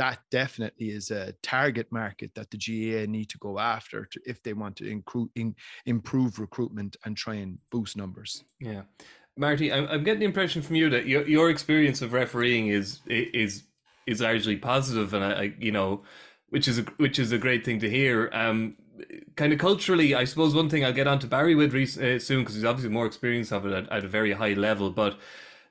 [0.00, 4.42] that definitely is a target market that the GAA need to go after to, if
[4.42, 8.44] they want to incru- in, improve recruitment and try and boost numbers.
[8.60, 8.82] Yeah,
[9.40, 13.00] Marty, I'm, I'm getting the impression from you that your your experience of refereeing is
[13.06, 13.64] is
[14.06, 16.02] is largely positive, and I, I you know,
[16.50, 18.28] which is a, which is a great thing to hear.
[18.34, 18.76] Um,
[19.36, 22.18] kind of culturally, I suppose one thing I'll get on to Barry with rec- uh,
[22.18, 25.18] soon because he's obviously more experienced of it at, at a very high level, but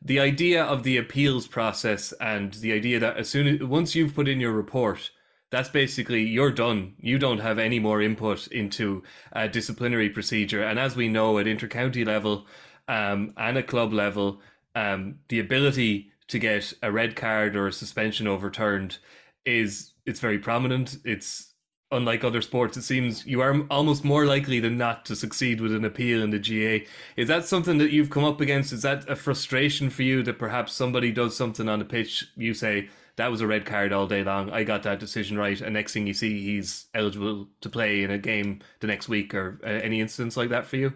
[0.01, 4.15] the idea of the appeals process and the idea that as soon as once you've
[4.15, 5.11] put in your report
[5.51, 9.03] that's basically you're done you don't have any more input into
[9.33, 12.45] a disciplinary procedure and as we know at intercounty level
[12.89, 14.41] um, and at club level
[14.75, 18.97] um, the ability to get a red card or a suspension overturned
[19.45, 21.49] is it's very prominent it's
[21.91, 25.73] unlike other sports, it seems you are almost more likely than not to succeed with
[25.73, 26.85] an appeal in the GAA.
[27.15, 28.71] Is that something that you've come up against?
[28.71, 32.53] Is that a frustration for you that perhaps somebody does something on the pitch, you
[32.53, 35.73] say, that was a red card all day long, I got that decision right, and
[35.73, 39.59] next thing you see, he's eligible to play in a game the next week, or
[39.63, 40.93] uh, any instance like that for you?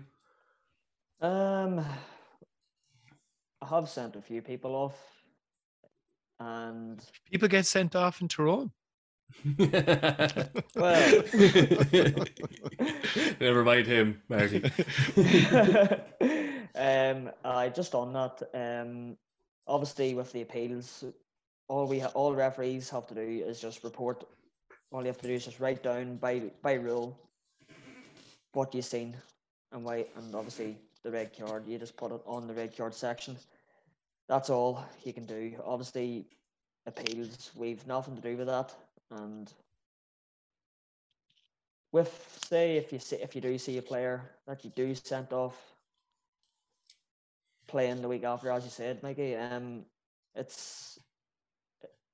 [1.23, 1.79] Um,
[3.61, 4.95] I have sent a few people off,
[6.41, 8.71] and People get sent off in Tyrone.
[10.75, 11.23] Well-
[13.39, 14.61] never mind him, Marty.
[16.75, 18.43] um, I just on that.
[18.53, 19.15] Um,
[19.65, 21.05] obviously with the appeals,
[21.69, 24.25] all we ha- all referees have to do is just report.
[24.91, 27.17] All you have to do is just write down by by rule
[28.51, 29.15] what you've seen,
[29.71, 31.67] and why, and obviously the red card.
[31.67, 33.37] You just put it on the red card section.
[34.27, 35.53] That's all you can do.
[35.63, 36.25] Obviously,
[36.85, 37.51] appeals.
[37.55, 38.73] We've nothing to do with that,
[39.11, 39.51] and
[41.91, 45.31] with say if you see if you do see a player that you do sent
[45.31, 45.75] off
[47.67, 49.85] playing the week after, as you said, Mikey, um,
[50.35, 50.99] it's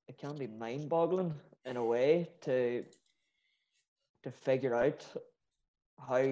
[0.07, 1.33] it can be mind boggling
[1.65, 2.83] in a way to
[4.23, 5.05] to figure out
[6.07, 6.23] how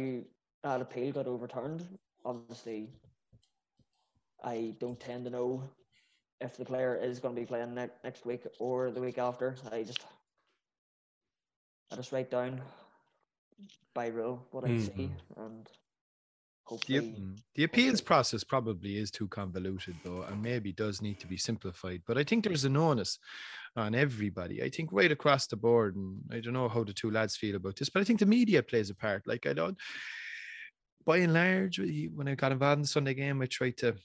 [0.63, 1.85] that appeal got overturned.
[2.27, 2.89] Obviously,
[4.43, 5.63] I don't tend to know
[6.41, 9.55] if the player is going to be playing ne- next week or the week after.
[9.71, 10.05] I just
[11.91, 12.61] I just write down
[13.93, 15.41] by rule what I see mm-hmm.
[15.41, 17.15] and The, hopefully
[17.55, 22.01] the appeals process probably is too convoluted, though, and maybe does need to be simplified.
[22.05, 23.19] But I think there's an onus
[23.75, 24.61] on everybody.
[24.61, 27.55] I think right across the board, and I don't know how the two lads feel
[27.55, 29.25] about this, but I think the media plays a part.
[29.25, 29.77] Like I don't,
[31.07, 33.95] by and large, when I got involved in the Sunday game, I tried to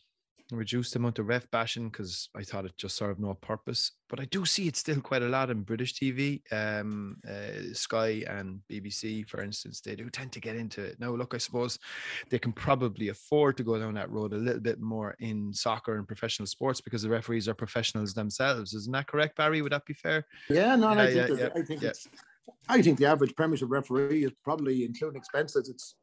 [0.53, 3.91] reduce the amount of ref bashing because I thought it just served no purpose.
[4.09, 8.23] But I do see it still quite a lot in British TV, um, uh, Sky
[8.29, 9.81] and BBC, for instance.
[9.81, 11.01] They do tend to get into it.
[11.01, 11.77] Now, look, I suppose
[12.31, 15.97] they can probably afford to go down that road a little bit more in soccer
[15.97, 18.75] and professional sports because the referees are professionals themselves.
[18.75, 19.61] Isn't that correct, Barry?
[19.61, 20.25] Would that be fair?
[20.49, 21.89] Yeah, no, and I Yeah, think, yeah, yeah, I think yeah.
[21.89, 22.07] it's
[22.69, 25.95] I think the average Premiership referee is probably, including expenses, it's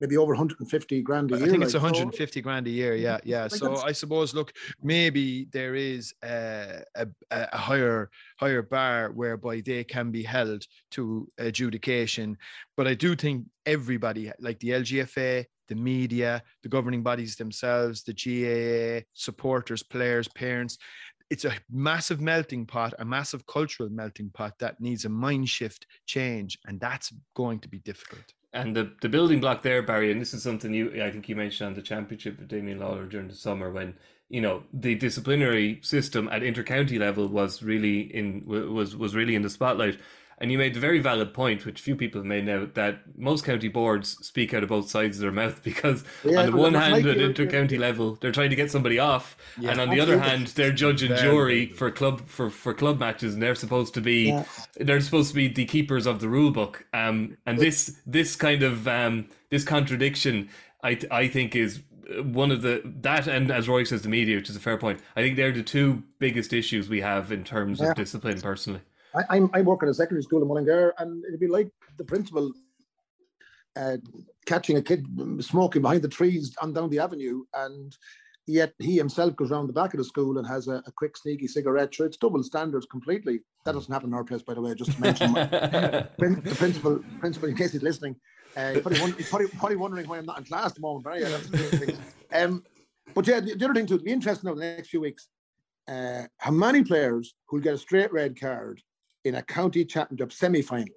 [0.00, 1.46] maybe over 150 grand a year.
[1.46, 2.94] I think it's like, so- 150 grand a year.
[2.94, 3.28] Yeah, mm-hmm.
[3.28, 3.42] yeah.
[3.42, 9.60] Like So I suppose, look, maybe there is a, a, a higher higher bar whereby
[9.60, 12.36] they can be held to adjudication.
[12.76, 18.12] But I do think everybody, like the LGFA, the media, the governing bodies themselves, the
[18.12, 20.78] GAA, supporters, players, parents,
[21.28, 25.86] it's a massive melting pot, a massive cultural melting pot that needs a mind shift
[26.06, 28.24] change, and that's going to be difficult.
[28.56, 31.36] And the, the building block there, Barry, and this is something you I think you
[31.36, 33.94] mentioned on the championship with Damian Lawlor during the summer when
[34.30, 39.42] you know the disciplinary system at intercounty level was really in was was really in
[39.42, 39.98] the spotlight.
[40.38, 43.44] And you made a very valid point, which few people have made now, that most
[43.44, 46.74] county boards speak out of both sides of their mouth because Yeah, on the one
[46.74, 49.80] hand, like at inter county intercounty level, they're trying to get somebody off, Yeah, and
[49.80, 53.42] on the other hand, they're judge and jury for club for, for club matches, and
[53.42, 54.44] they're supposed to be Yeah.
[54.76, 56.84] they're supposed to be the keepers of the rule book.
[56.92, 60.50] Um, and this this kind of um, this contradiction,
[60.82, 61.80] I I think is
[62.22, 65.00] one of the that and as Roy says, the media, which is a fair point.
[65.16, 68.40] I think they're the two biggest issues we have in terms of discipline.
[68.40, 68.80] Personally,
[69.16, 72.04] I, I'm, I work at a secondary school in Mullingar, and it'd be like the
[72.04, 72.52] principal
[73.76, 73.96] uh,
[74.46, 75.06] catching a kid
[75.40, 77.96] smoking behind the trees on down the avenue, and
[78.46, 81.16] yet he himself goes round the back of the school and has a, a quick,
[81.16, 81.94] sneaky cigarette.
[81.94, 83.40] So it's double standards completely.
[83.64, 84.74] That doesn't happen in our place, by the way.
[84.74, 85.46] Just to mention my,
[86.18, 88.16] the principal, principal, in case he's listening,
[88.56, 90.80] uh, he's, probably, wonder- he's probably, probably wondering why I'm not in class at the
[90.80, 91.04] moment.
[91.04, 92.64] But, yeah, um,
[93.14, 95.28] but yeah, the, the other thing too, it'll be interesting over the next few weeks.
[95.88, 98.82] Uh, how many players who'll get a straight red card
[99.26, 100.94] in a county championship semi-final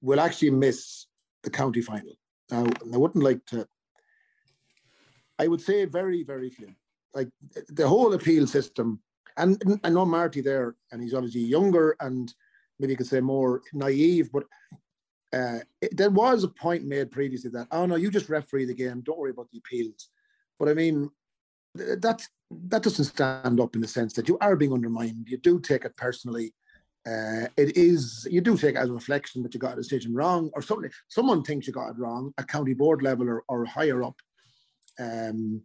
[0.00, 1.06] will actually miss
[1.42, 2.12] the county final?
[2.50, 3.66] Now, I wouldn't like to.
[5.38, 6.68] I would say very, very few.
[7.14, 7.28] Like
[7.68, 9.00] the whole appeal system,
[9.36, 12.32] and I know Marty there, and he's obviously younger and
[12.78, 14.44] maybe you could say more naive, but
[15.32, 18.74] uh, it, there was a point made previously that oh no, you just referee the
[18.74, 20.08] game, don't worry about the appeals.
[20.58, 21.10] But I mean,
[21.76, 22.28] th- that's
[22.68, 25.26] that doesn't stand up in the sense that you are being undermined.
[25.28, 26.54] You do take it personally.
[27.06, 30.12] Uh, it is you do take it as a reflection that you got a decision
[30.12, 30.90] wrong, or something.
[31.08, 34.16] Someone thinks you got it wrong at county board level or, or higher up.
[34.98, 35.62] Um,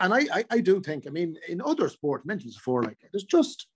[0.00, 1.06] and I, I, I do think.
[1.06, 3.66] I mean, in other sports, mentioned before, like there's just,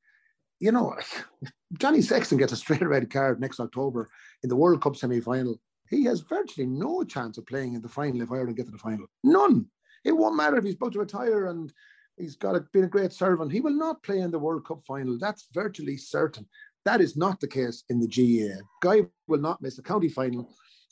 [0.60, 0.94] you know,
[1.78, 4.10] Johnny Sexton gets a straight red card next October
[4.42, 5.58] in the World Cup semi-final.
[5.88, 8.78] He has virtually no chance of playing in the final if Ireland get to the
[8.78, 9.06] final.
[9.24, 9.66] None.
[10.04, 11.72] It won't matter if he's about to retire and
[12.16, 13.52] he's got a, been a great servant.
[13.52, 15.18] He will not play in the World Cup final.
[15.18, 16.46] That's virtually certain.
[16.84, 18.60] That is not the case in the GAA.
[18.82, 20.48] Guy will not miss a county final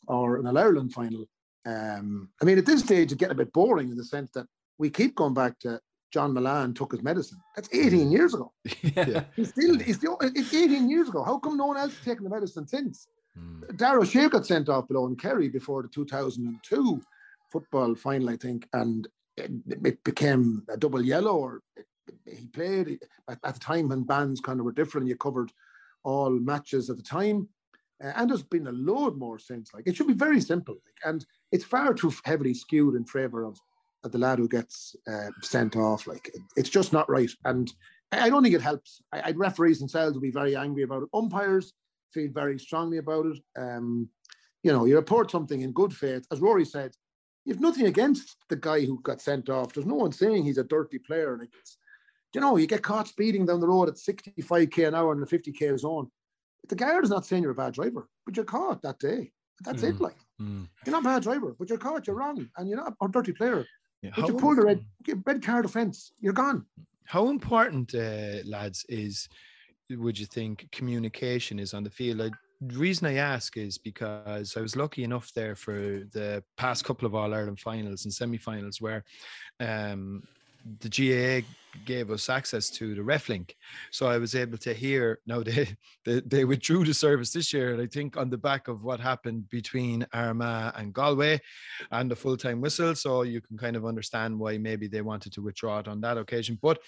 [0.07, 1.27] or an All Ireland final.
[1.67, 4.47] Um, I mean, at this stage, it's getting a bit boring in the sense that
[4.79, 5.81] we keep going back to
[6.13, 7.39] John Mullane took his medicine.
[7.55, 8.53] That's 18 years ago.
[8.83, 9.25] Yeah.
[9.37, 11.23] He's still, he's still, it's 18 years ago.
[11.23, 13.07] How come no one else has taken the medicine since?
[13.39, 13.77] Mm.
[13.77, 17.01] Darragh Shea got sent off below in Kerry before the 2002
[17.53, 19.51] football final, I think, and it,
[19.85, 21.37] it became a double yellow.
[21.37, 21.87] Or it,
[22.27, 22.99] he played
[23.29, 25.07] at, at the time when bands kind of were different.
[25.07, 25.53] You covered
[26.05, 27.49] all matches at the time,
[28.03, 29.73] uh, and there's been a load more since.
[29.75, 33.45] Like it should be very simple, like, and it's far too heavily skewed in favour
[33.45, 33.59] of,
[34.05, 36.07] of the lad who gets uh, sent off.
[36.07, 37.73] Like it's just not right, and
[38.13, 39.03] I, don't think it helps.
[39.13, 41.09] I, I referees themselves will be very angry about it.
[41.15, 41.73] Umpires
[42.13, 43.39] feel very strongly about it.
[43.57, 44.09] Um,
[44.63, 46.93] you know, you report something in good faith, as Rory said.
[47.47, 49.73] You've nothing against the guy who got sent off.
[49.73, 51.39] There's no one saying he's a dirty player.
[51.39, 51.79] Like it's,
[52.35, 55.27] you know, you get caught speeding down the road at 65k an hour in the
[55.27, 56.11] 50k zone.
[56.69, 59.33] The guard is not saying you're a bad driver, but you're caught that day.
[59.65, 59.97] That's it.
[59.97, 60.01] Mhm.
[60.01, 60.69] Like Mm.
[60.87, 62.07] you're not a bad driver, but you're caught.
[62.07, 63.67] You're wrong, and you're not a dirty player.
[64.01, 64.13] Yeah.
[64.17, 64.85] But you pulled a red
[65.27, 66.13] red card offence.
[66.19, 66.65] You're gone.
[67.05, 69.29] How important, uh, lads, is
[69.91, 72.21] would you think communication is on the field?
[72.23, 75.73] I, the reason I ask is because I was lucky enough there for
[76.13, 79.03] the past couple of All Ireland finals and semi-finals where
[79.59, 80.23] um,
[80.81, 81.47] the GAA
[81.85, 83.55] gave us access to the RefLink,
[83.91, 85.21] so I was able to hear.
[85.27, 88.69] Now they, they they withdrew the service this year, and I think on the back
[88.69, 91.41] of what happened between Armagh and Galway,
[91.91, 95.43] and the full-time whistle, so you can kind of understand why maybe they wanted to
[95.43, 96.59] withdraw it on that occasion.
[96.61, 96.81] But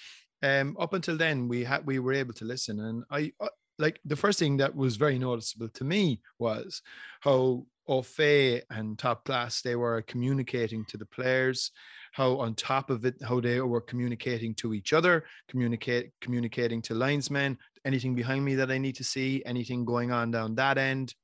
[0.42, 4.00] um, up until then, we had we were able to listen, and I uh, like
[4.04, 6.82] the first thing that was very noticeable to me was
[7.20, 11.72] how O'Fay and top class they were communicating to the players,
[12.12, 16.94] how on top of it, how they were communicating to each other, communicate communicating to
[16.94, 21.14] linesmen, anything behind me that I need to see, anything going on down that end.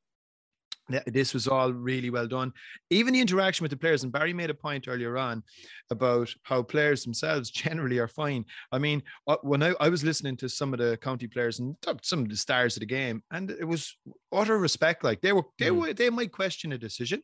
[1.07, 2.51] This was all really well done.
[2.89, 5.43] Even the interaction with the players, and Barry made a point earlier on
[5.91, 8.47] about how players themselves generally are fine.
[8.73, 11.77] I mean, uh, when I, I was listening to some of the county players and
[12.01, 13.95] some of the stars of the game, and it was
[14.33, 15.05] utter respect.
[15.05, 15.77] Like they were, they Mm.
[15.77, 17.23] were, they might question a decision,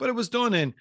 [0.00, 0.74] but it was done in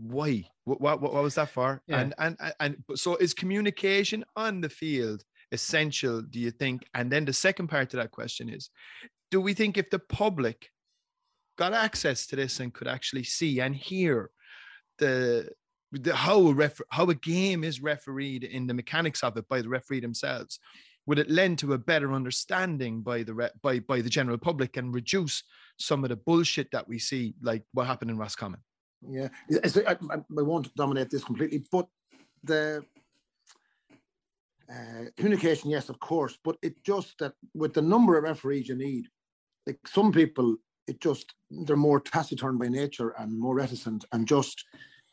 [0.00, 0.44] why?
[0.64, 1.82] What, what, what was that for?
[1.86, 2.00] Yeah.
[2.00, 5.22] And, and and and so is communication on the field
[5.52, 6.22] essential?
[6.22, 6.86] Do you think?
[6.94, 8.70] And then the second part to that question is,
[9.30, 10.70] do we think if the public
[11.56, 14.30] got access to this and could actually see and hear
[14.98, 15.48] the,
[15.92, 19.60] the how a ref, how a game is refereed in the mechanics of it by
[19.60, 20.60] the referee themselves
[21.06, 24.76] would it lend to a better understanding by the re, by by the general public
[24.76, 25.42] and reduce
[25.78, 28.60] some of the bullshit that we see like what happened in Roscommon
[29.06, 31.88] Yeah, It's- I, I, won't dominate this completely, but
[32.42, 32.84] the
[34.70, 38.74] uh, communication, yes, of course, but it just that with the number of referees you
[38.74, 39.06] need,
[39.66, 44.64] like some people, it just they're more taciturn by nature and more reticent and just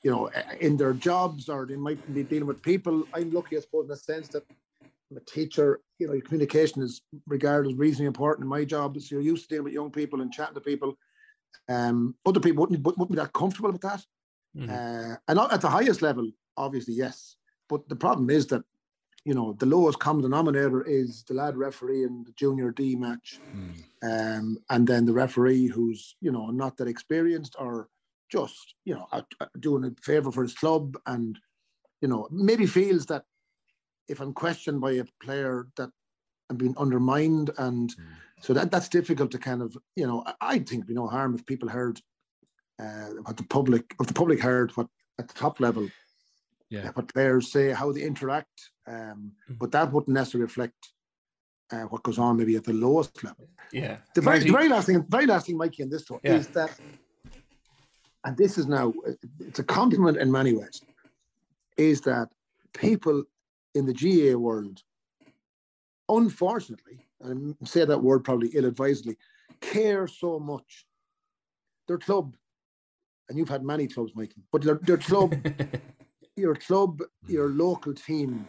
[0.03, 0.29] you know
[0.59, 3.03] in their jobs or they might be dealing with people.
[3.13, 4.43] I'm lucky, I suppose, in the sense that
[5.11, 5.81] I'm a teacher.
[5.99, 8.99] You know, communication is regarded as reasonably important in my job.
[8.99, 10.97] So you're used to dealing with young people and chatting to people.
[11.69, 14.05] Um, other people wouldn't, wouldn't be that comfortable with that.
[14.55, 14.69] Mhm.
[14.69, 17.35] Uh, and at the highest level, obviously, yes.
[17.67, 18.63] But the problem is that,
[19.25, 23.41] you know, the lowest common denominator is the lad referee in the junior D match.
[24.03, 27.89] Um, and then the referee who's, you know, not that experienced or
[28.29, 31.39] just, you know, out, out doing a favor for his club and,
[32.01, 33.25] you know, maybe feels that
[34.07, 35.89] if I'm questioned by a player that
[36.49, 37.93] I'm being undermined and
[38.41, 41.07] so that that's difficult to kind of, you know, I, I think it'd be no
[41.07, 41.99] harm if people heard
[42.79, 44.87] uh, what the public, if the public heard what
[45.19, 45.87] at the top level,
[46.69, 46.89] Yeah.
[46.89, 50.75] uh, what players say, how they interact, um, but that wouldn't necessarily reflect
[51.71, 53.47] uh, what goes on maybe at the lowest level.
[53.71, 53.97] Yeah.
[54.13, 56.35] The very, the very last thing, very last thing, Mikey, in this one Yeah.
[56.35, 56.71] is that,
[58.25, 58.93] and this is now,
[59.39, 60.81] it's a compliment in many ways,
[61.77, 62.27] is that
[62.73, 63.23] people
[63.73, 64.81] in the GAA world,
[66.09, 69.17] unfortunately, and I say that word probably ill-advisedly,
[69.61, 70.85] care so much.
[71.87, 72.35] Their club,
[73.29, 75.35] and you've had many clubs, Mikey, but their, their club,
[76.35, 78.47] your club, your local team,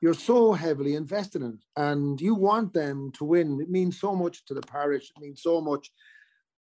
[0.00, 3.60] you're so heavily invested in it and you want them to win.
[3.60, 5.90] It means so much to the parish, it means so much.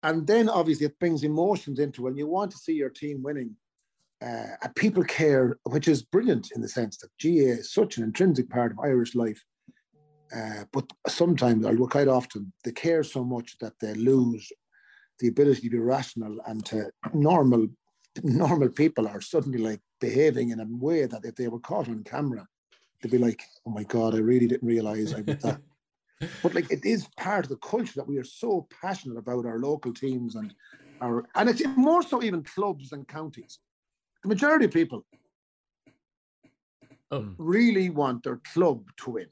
[0.02, 2.10] And then obviously it brings emotions into it.
[2.10, 3.54] And you want to see your team winning.
[4.22, 8.50] Uh, people care, which is brilliant in the sense that GAA is such an intrinsic
[8.50, 9.42] part of Irish life.
[10.34, 14.50] Uh, but sometimes, or quite often, they care so much that they lose
[15.18, 17.66] the ability to be rational and to normal
[18.24, 22.02] normal people are suddenly like behaving in a way that if they were caught on
[22.02, 22.46] camera,
[23.00, 25.60] they'd be like, "Oh my god, I really didn't realize I did that."
[26.42, 29.58] but like, it is part of the culture that we are so passionate about our
[29.58, 30.52] local teams and
[31.00, 33.58] our, and it's more so even clubs and counties.
[34.22, 35.06] The majority of people
[37.12, 37.34] Oh.
[37.38, 39.26] really want their club to win.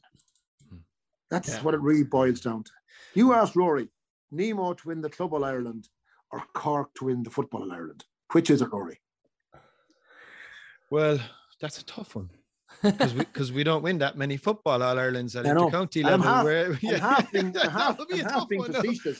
[1.31, 1.63] That's Yeah.
[1.63, 2.71] what it really boils down to.
[3.15, 3.89] You ask Rory,
[4.31, 5.89] Nemo to win the Club All Ireland
[6.33, 8.05] or Cork to win the Football All Ireland.
[8.33, 9.01] Which is it, Rory?
[10.91, 11.19] well
[11.61, 12.31] that's a tough one
[12.83, 16.25] because we because we don't win that many football all Ireland's at I inter-county level
[16.27, 18.73] half- where yeah, half being, that half, would be a tough one,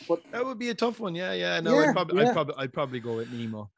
[0.09, 2.29] but that would be a tough one yeah yeah no Yeah, I'd probably yeah.
[2.31, 3.71] I'd probably I'd probably go with Nemo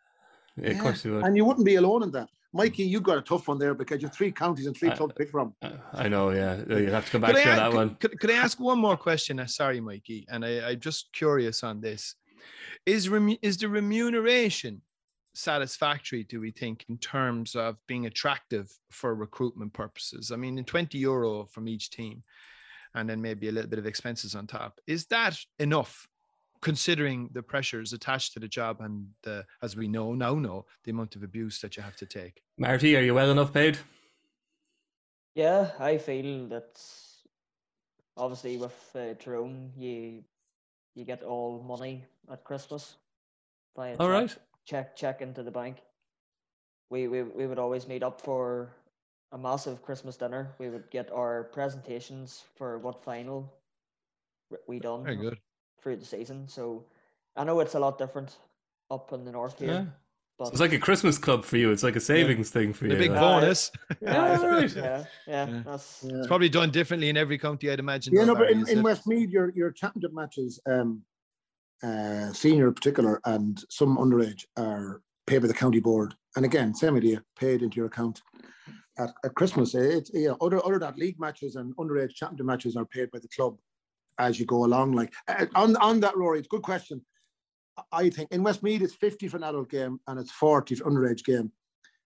[0.57, 1.25] Yeah, of course you would.
[1.25, 2.29] and you wouldn't be alone in that.
[2.53, 5.13] Mikey, you got a tough one there because you've three counties and three I- clubs
[5.15, 5.55] to pick from.
[5.93, 6.57] I know, yeah.
[6.69, 7.95] You have to come back Could to I, that could, one.
[7.97, 9.39] Could, could I ask one more question?
[9.39, 12.17] Uh, sorry, Mikey, and I, I'm just curious on this.
[12.87, 14.83] Is remu- is the remuneration
[15.35, 16.25] satisfactory?
[16.25, 20.33] Do we think in terms of being attractive for recruitment purposes?
[20.33, 22.25] I mean, in 20 euro from each team,
[22.95, 24.81] and then maybe a little bit of expenses on top.
[24.89, 26.09] Is that enough?
[26.63, 30.91] Considering the pressures attached to the job and the, as we know now know the
[30.91, 32.43] amount of abuse that you have to take.
[32.59, 33.79] Marty, are you well enough paid?
[35.35, 36.83] Yeah, I feel that
[38.17, 40.23] obviously with uh, Tyrone, you
[40.95, 42.97] you get all money at Christmas
[43.77, 44.37] via All check, right.
[44.67, 45.79] check check into the bank.
[46.91, 48.75] We, we we would always meet up for
[49.33, 50.51] a massive Christmas dinner.
[50.59, 53.51] We would get our presentations for what final
[54.67, 55.39] we done Very good.
[55.83, 56.47] Through the season.
[56.49, 56.85] So
[57.37, 58.37] I know it's a lot different
[58.91, 59.69] up in the north here.
[59.69, 59.85] Yeah.
[60.39, 61.71] But It's like a Christmas club for you.
[61.71, 62.97] It's like a savings thing for The you.
[62.97, 63.71] The big like- bonus.
[63.91, 63.97] yeah,
[64.41, 64.77] Yeah, right.
[64.77, 64.83] yeah,
[65.27, 65.63] yeah, Yeah.
[65.67, 66.17] that's Yeah.
[66.19, 68.15] It's probably done differently in every county, I'd imagine.
[68.15, 68.83] Yeah, no, but in, is in it?
[68.83, 71.03] Westmeath, your your championship matches, um,
[71.83, 76.15] uh, senior in particular, and some underage are paid by the county board.
[76.37, 78.23] And again, same idea, paid into your account
[78.99, 79.75] at, at Christmas.
[79.75, 83.29] It's yeah, other other that league matches and underage championship matches are paid by the
[83.29, 83.59] club
[84.21, 84.93] as you go along.
[84.93, 87.05] Like uh, on on that, Rory, it's a good question.
[87.93, 91.25] I think in Westmeath it's 50 for an adult game and it's 40 for underage
[91.25, 91.51] game.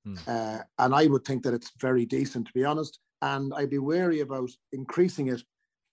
[0.04, 0.14] Hmm.
[0.26, 3.00] Uh, and I would think that it's very decent, to be honest.
[3.22, 5.42] And I'd be wary about increasing it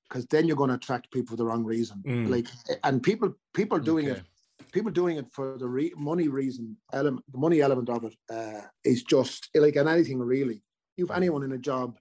[0.07, 2.03] because then you're going to attract people for the wrong reason.
[2.05, 2.30] Mm.
[2.30, 2.47] Like,
[2.84, 4.19] and people people doing Okay.
[4.19, 8.15] it, people doing it for the re- money reason element, the money element of it
[8.30, 10.61] uh, is just like in anything really.
[10.97, 11.97] You've anyone in a job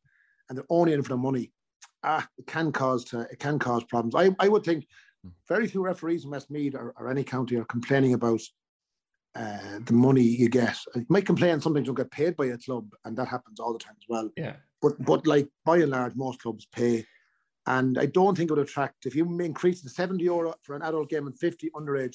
[0.48, 1.52] and they're only in for the money.
[2.03, 4.14] Ah, it can cause to, it can cause problems.
[4.14, 4.86] I, I would think
[5.48, 8.40] very few referees in Westmeath or, or any county are complaining about
[9.34, 10.76] uh, the money you get.
[10.94, 13.72] You might complain sometimes you don't get paid by a club, and that happens all
[13.72, 14.30] the time as well.
[14.36, 14.57] Yeah.
[14.82, 17.05] But but like by and large, most clubs pay.
[17.66, 20.82] And I don't think it would attract if you increase the 70 euro for an
[20.82, 22.14] adult game and 50 underage,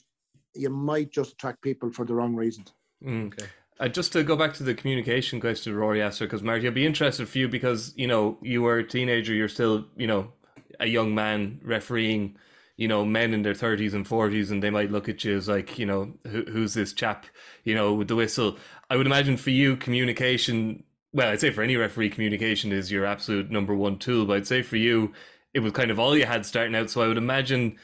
[0.56, 2.74] you might just attract people for the wrong reasons.
[3.04, 3.28] Mm.
[3.28, 3.46] Okay.
[3.78, 6.74] Uh, just to go back to the communication question Rory asked her, because Marty, I'd
[6.74, 10.32] be interested for you because you know you were a teenager, you're still you know
[10.80, 12.38] a young man refereeing,
[12.78, 15.50] you know men in their thirties and forties, and they might look at you as
[15.50, 17.26] like you know Who, who's this chap,
[17.64, 18.58] you know with the whistle.
[18.90, 20.84] I would imagine for you communication.
[21.12, 24.26] Well, I'd say for any referee, communication is your absolute number one tool.
[24.26, 25.14] But I'd say for you,
[25.54, 26.90] it was kind of all you had starting out.
[26.90, 27.78] So I would imagine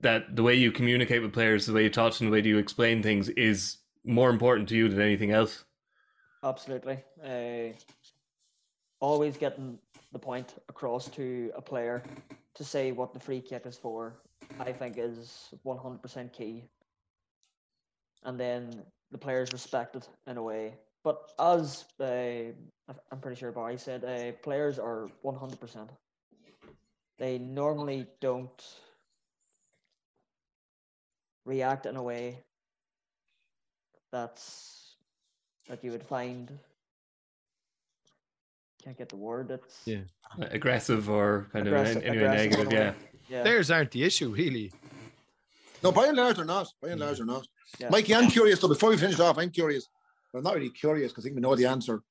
[0.00, 2.46] that the way you communicate with players, the way you talk to them, the way
[2.46, 5.64] you explain things is more important to you than anything else.
[6.42, 6.98] Absolutely.
[7.22, 7.74] Uh,
[9.00, 9.78] always getting
[10.12, 12.02] the point across to a player
[12.54, 14.14] to say what the free kick is for,
[14.60, 16.64] I think is 100% key.
[18.24, 20.74] And then the players respect it in a way.
[21.04, 22.52] But as uh,
[23.12, 25.88] I'm pretty sure Barry said, uh, players are 100%.
[27.18, 28.64] They normally don't
[31.44, 32.38] react in a way
[34.12, 34.96] that's
[35.68, 36.50] that you would find
[38.82, 40.02] can't get the word it's Yeah.
[40.50, 42.72] aggressive or kind Aggressive- of anyway aggressive negative.
[42.72, 42.90] Yeah.
[42.90, 42.96] way.
[43.28, 44.72] yeah Players aren't the issue, really.
[45.82, 46.68] No, by and large, they're not.
[46.80, 47.46] By and large, they're not.
[47.78, 47.88] yeah.
[47.90, 48.60] Mikey, I'm curious.
[48.60, 49.88] So before we finish off, I'm curious.
[50.32, 52.02] Well, not really curious because I think we know the answer.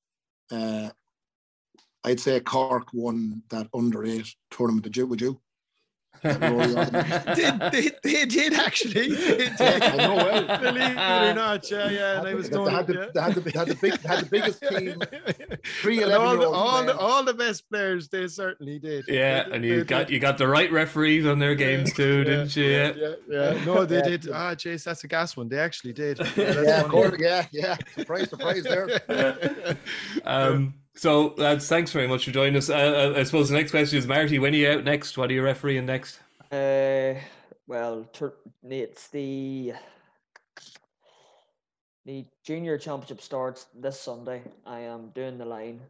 [0.52, 0.90] Uh,
[2.04, 4.84] I'd say Cork won that under eight tournament.
[4.84, 5.08] Did you?
[5.08, 5.42] Would you?
[6.24, 9.10] They, they, they did actually.
[9.16, 9.62] They did.
[9.62, 10.60] I know well.
[10.60, 12.22] Believe it or not, yeah, yeah.
[12.26, 12.74] I was they, going.
[12.74, 13.06] had the, yeah.
[13.14, 15.02] they, had the, they had the big, had the biggest team.
[15.82, 19.06] Three all, the, 11-year-olds all, the, all the best players, they certainly did.
[19.08, 22.24] Yeah, They- and they you got you got the right referees on their games too,
[22.24, 22.66] didn't you?
[22.66, 23.14] Yeah, Yeah.
[23.30, 23.66] yeah, yeah.
[23.66, 24.02] No, they Yeah.
[24.10, 24.30] did.
[24.32, 25.48] Ah, Jace, that's a gas one.
[25.50, 26.18] They actually did.
[26.18, 26.90] that's Yeah, funny.
[26.90, 27.78] Cork, yeah, yeah.
[27.96, 29.78] Surprise, surprise there.
[30.26, 30.74] Um.
[30.96, 32.70] So lads, thanks very much for joining us.
[32.70, 34.40] Uh, uh, I suppose the next question is Marty.
[34.40, 35.18] When are you out next?
[35.18, 36.20] What are you refereeing next?
[36.52, 37.16] uh
[37.68, 39.74] well tur- it's the
[42.06, 45.82] the junior championship starts this sunday i am doing the line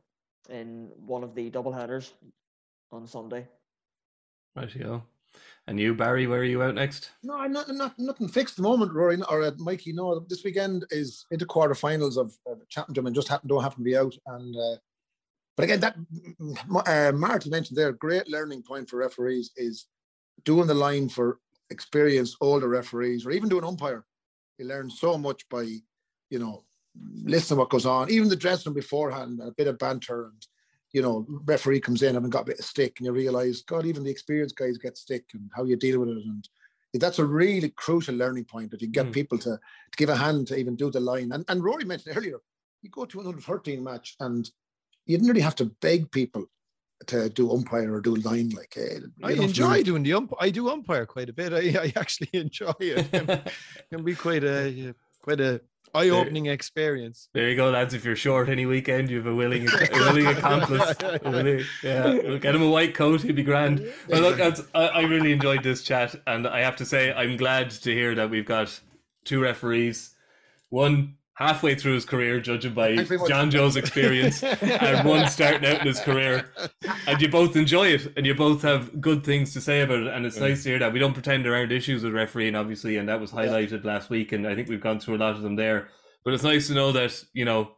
[0.49, 2.13] in one of the double headers
[2.93, 3.45] on sunday
[4.55, 5.03] Right, you
[5.67, 7.11] And you, Barry, where are you out next?
[7.23, 9.91] No, I'm not, not nothing fixed at the moment, Rory or uh, Mikey.
[9.91, 13.83] No, this weekend is into quarterfinals of uh, championship and just happen don't happen to
[13.83, 14.15] be out.
[14.27, 14.77] And uh,
[15.55, 15.95] but again, that
[16.85, 19.87] uh, Martin mentioned there, great learning point for referees is
[20.43, 21.39] doing the line for
[21.69, 24.05] experienced older referees or even doing umpire.
[24.57, 25.63] You learn so much by,
[26.29, 26.63] you know,
[27.23, 30.45] listening to what goes on, even the dressing beforehand, a bit of banter and
[30.93, 33.85] you know, referee comes in and got a bit of stick, and you realize, God,
[33.85, 36.47] even the experienced guys get stick, and how you deal with it, and
[36.93, 38.73] that's a really crucial learning point.
[38.73, 39.11] If you get Mm.
[39.11, 42.15] people to, to give a hand to even do the line, and and Rory mentioned
[42.15, 42.39] earlier,
[42.81, 44.49] you go to an under thirteen match, and
[45.05, 46.45] you didn't really have to beg people
[47.07, 48.75] to do umpire or do line like.
[48.77, 50.33] Uh, I you know, enjoy doing the ump.
[50.39, 51.53] I do umpire quite a bit.
[51.53, 53.07] I, I actually enjoy it.
[53.13, 53.53] It
[53.91, 55.61] can be quite a quite a
[55.93, 57.29] eye-opening experience.
[57.33, 57.93] There you go, lads.
[57.93, 60.93] If you're short any weekend, you have a willing, a willing accomplice.
[61.01, 63.21] A willing- yeah, we'll get him a white coat.
[63.21, 63.85] He'd be grand.
[64.09, 67.37] But look, that's, I, I really enjoyed this chat, and I have to say, I'm
[67.37, 68.77] glad to hear that we've got
[69.23, 70.11] two referees.
[70.69, 73.27] One halfway through his career, judging by Thanks.
[73.27, 76.49] John Joe's experience, and one starting out in his career.
[77.07, 80.07] And you both enjoy it, and you both have good things to say about it.
[80.07, 80.93] And it's nice to hear that.
[80.93, 84.31] We don't pretend there aren't issues with refereeing, obviously, and that was highlighted last week.
[84.31, 85.89] And I think we've gone through a lot of them there.
[86.23, 87.75] But it's nice to know that you know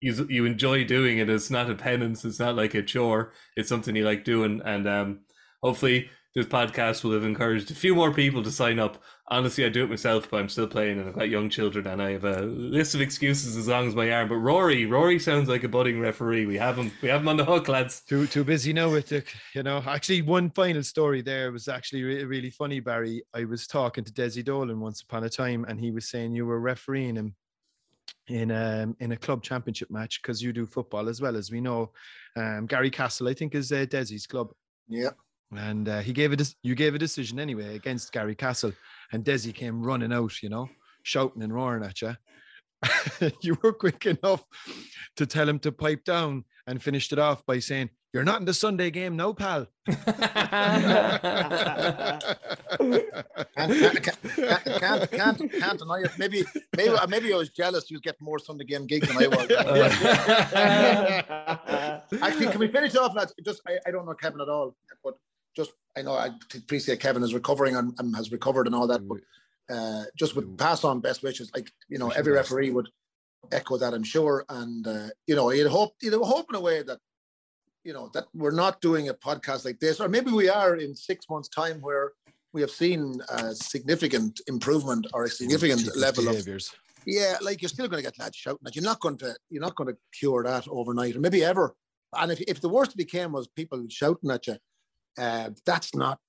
[0.00, 1.30] you you enjoy doing it.
[1.30, 2.24] It's not a penance.
[2.24, 3.32] It's not like a chore.
[3.56, 5.20] It's something you like doing, and um,
[5.62, 9.02] hopefully this podcast will have encouraged a few more people to sign up.
[9.28, 12.00] Honestly, I do it myself, but I'm still playing, and I've got young children, and
[12.00, 14.28] I have a list of excuses as long as my arm.
[14.28, 16.46] But Rory, Rory sounds like a budding referee.
[16.46, 16.92] We have him.
[17.02, 18.00] We have him on the hook, lads.
[18.00, 19.24] Too too busy now with the,
[19.54, 19.82] you know.
[19.86, 23.22] Actually, one final story there was actually re- really funny, Barry.
[23.34, 26.46] I was talking to Desi Dolan once upon a time, and he was saying you
[26.46, 27.34] were refereeing him
[28.28, 31.60] in um in a club championship match because you do football as well as we
[31.60, 31.92] know.
[32.36, 34.52] Um, Garrycastle, I think, is uh, Desi's club.
[34.88, 35.10] Yeah,
[35.56, 36.54] and uh, he gave it.
[36.62, 38.74] You gave a decision anyway against Garrycastle,
[39.12, 40.42] and Desi came running out.
[40.42, 40.68] You know,
[41.02, 42.16] shouting and roaring at you.
[43.42, 44.44] you were quick enough
[45.16, 48.46] to tell him to pipe down and finished it off by saying, You're not in
[48.46, 49.66] the Sunday game now, pal.
[53.58, 54.22] Can't, can't,
[54.64, 56.10] can't, can't, can't deny it.
[56.18, 56.44] Maybe,
[56.76, 57.90] maybe, maybe I was jealous.
[57.90, 59.50] You get more Sunday game gigs than I was.
[62.22, 63.14] Actually, can we finish off?
[63.16, 63.34] Lads?
[63.44, 65.14] Just, I, I don't know Kevin at all, but
[65.56, 69.06] just I know I appreciate Kevin is recovering and, and has recovered and all that.
[69.06, 69.18] But
[69.70, 71.50] uh, just would pass on best wishes.
[71.54, 72.88] Like you know, every referee would
[73.52, 74.44] echo that, I'm sure.
[74.48, 76.98] And uh, you know, you'd hope, you'd hope in a way that
[77.84, 80.94] you know that we're not doing a podcast like this, or maybe we are in
[80.94, 82.12] six months' time, where
[82.52, 86.68] we have seen a significant improvement or a significant level behaviors.
[86.68, 88.82] of yeah, like you're still going to get lads shouting at you.
[88.82, 91.74] You're not going to you're not going to cure that overnight, or maybe ever.
[92.12, 94.56] And if if the worst became was people shouting at you,
[95.18, 96.20] uh, that's not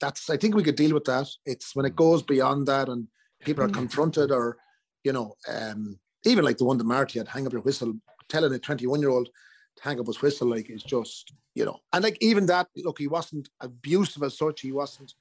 [0.00, 1.28] that's I think we could deal with that.
[1.44, 3.08] It's when it goes beyond that and
[3.44, 4.56] people are confronted or
[5.04, 7.94] you know um, even like the one that Marty had hang up your whistle,
[8.28, 9.28] telling a 21 year old
[9.76, 12.98] to hang up his whistle like is just you know and like even that look
[12.98, 15.12] he wasn't abusive as such he wasn't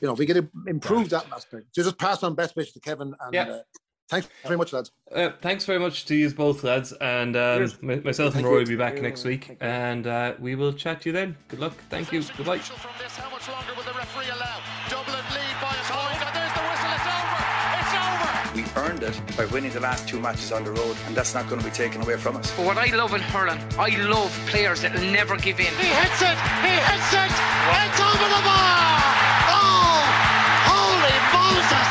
[0.00, 2.80] you know if we could improve that aspect so just pass on best wishes to
[2.80, 3.48] Kevin and Yeah.
[3.48, 3.58] uh,
[4.08, 6.92] thanks very much lads Uh, thanks very much to you both, lads.
[7.00, 8.58] And um, my- myself and Roy you.
[8.58, 9.56] will be back Thank next week.
[9.60, 11.36] And uh, we will chat to you then.
[11.48, 11.74] Good luck.
[11.88, 12.22] Thank you.
[12.36, 12.58] Goodbye.
[12.58, 14.58] From this, how much longer will the referee allow?
[14.90, 16.90] Dublin lead by a point, and there's the whistle.
[16.98, 17.38] It's over.
[17.78, 18.30] It's over.
[18.58, 21.48] We earned it by winning the last two matches on the road, and that's not
[21.48, 22.50] going to be taken away from us.
[22.56, 25.72] But what I love in hurling, I love players that will never give in.
[25.78, 26.38] He hits it.
[26.66, 27.30] He hits it.
[27.30, 28.98] It's over the bar.
[29.46, 30.02] Oh,
[30.74, 31.88] holy Moses!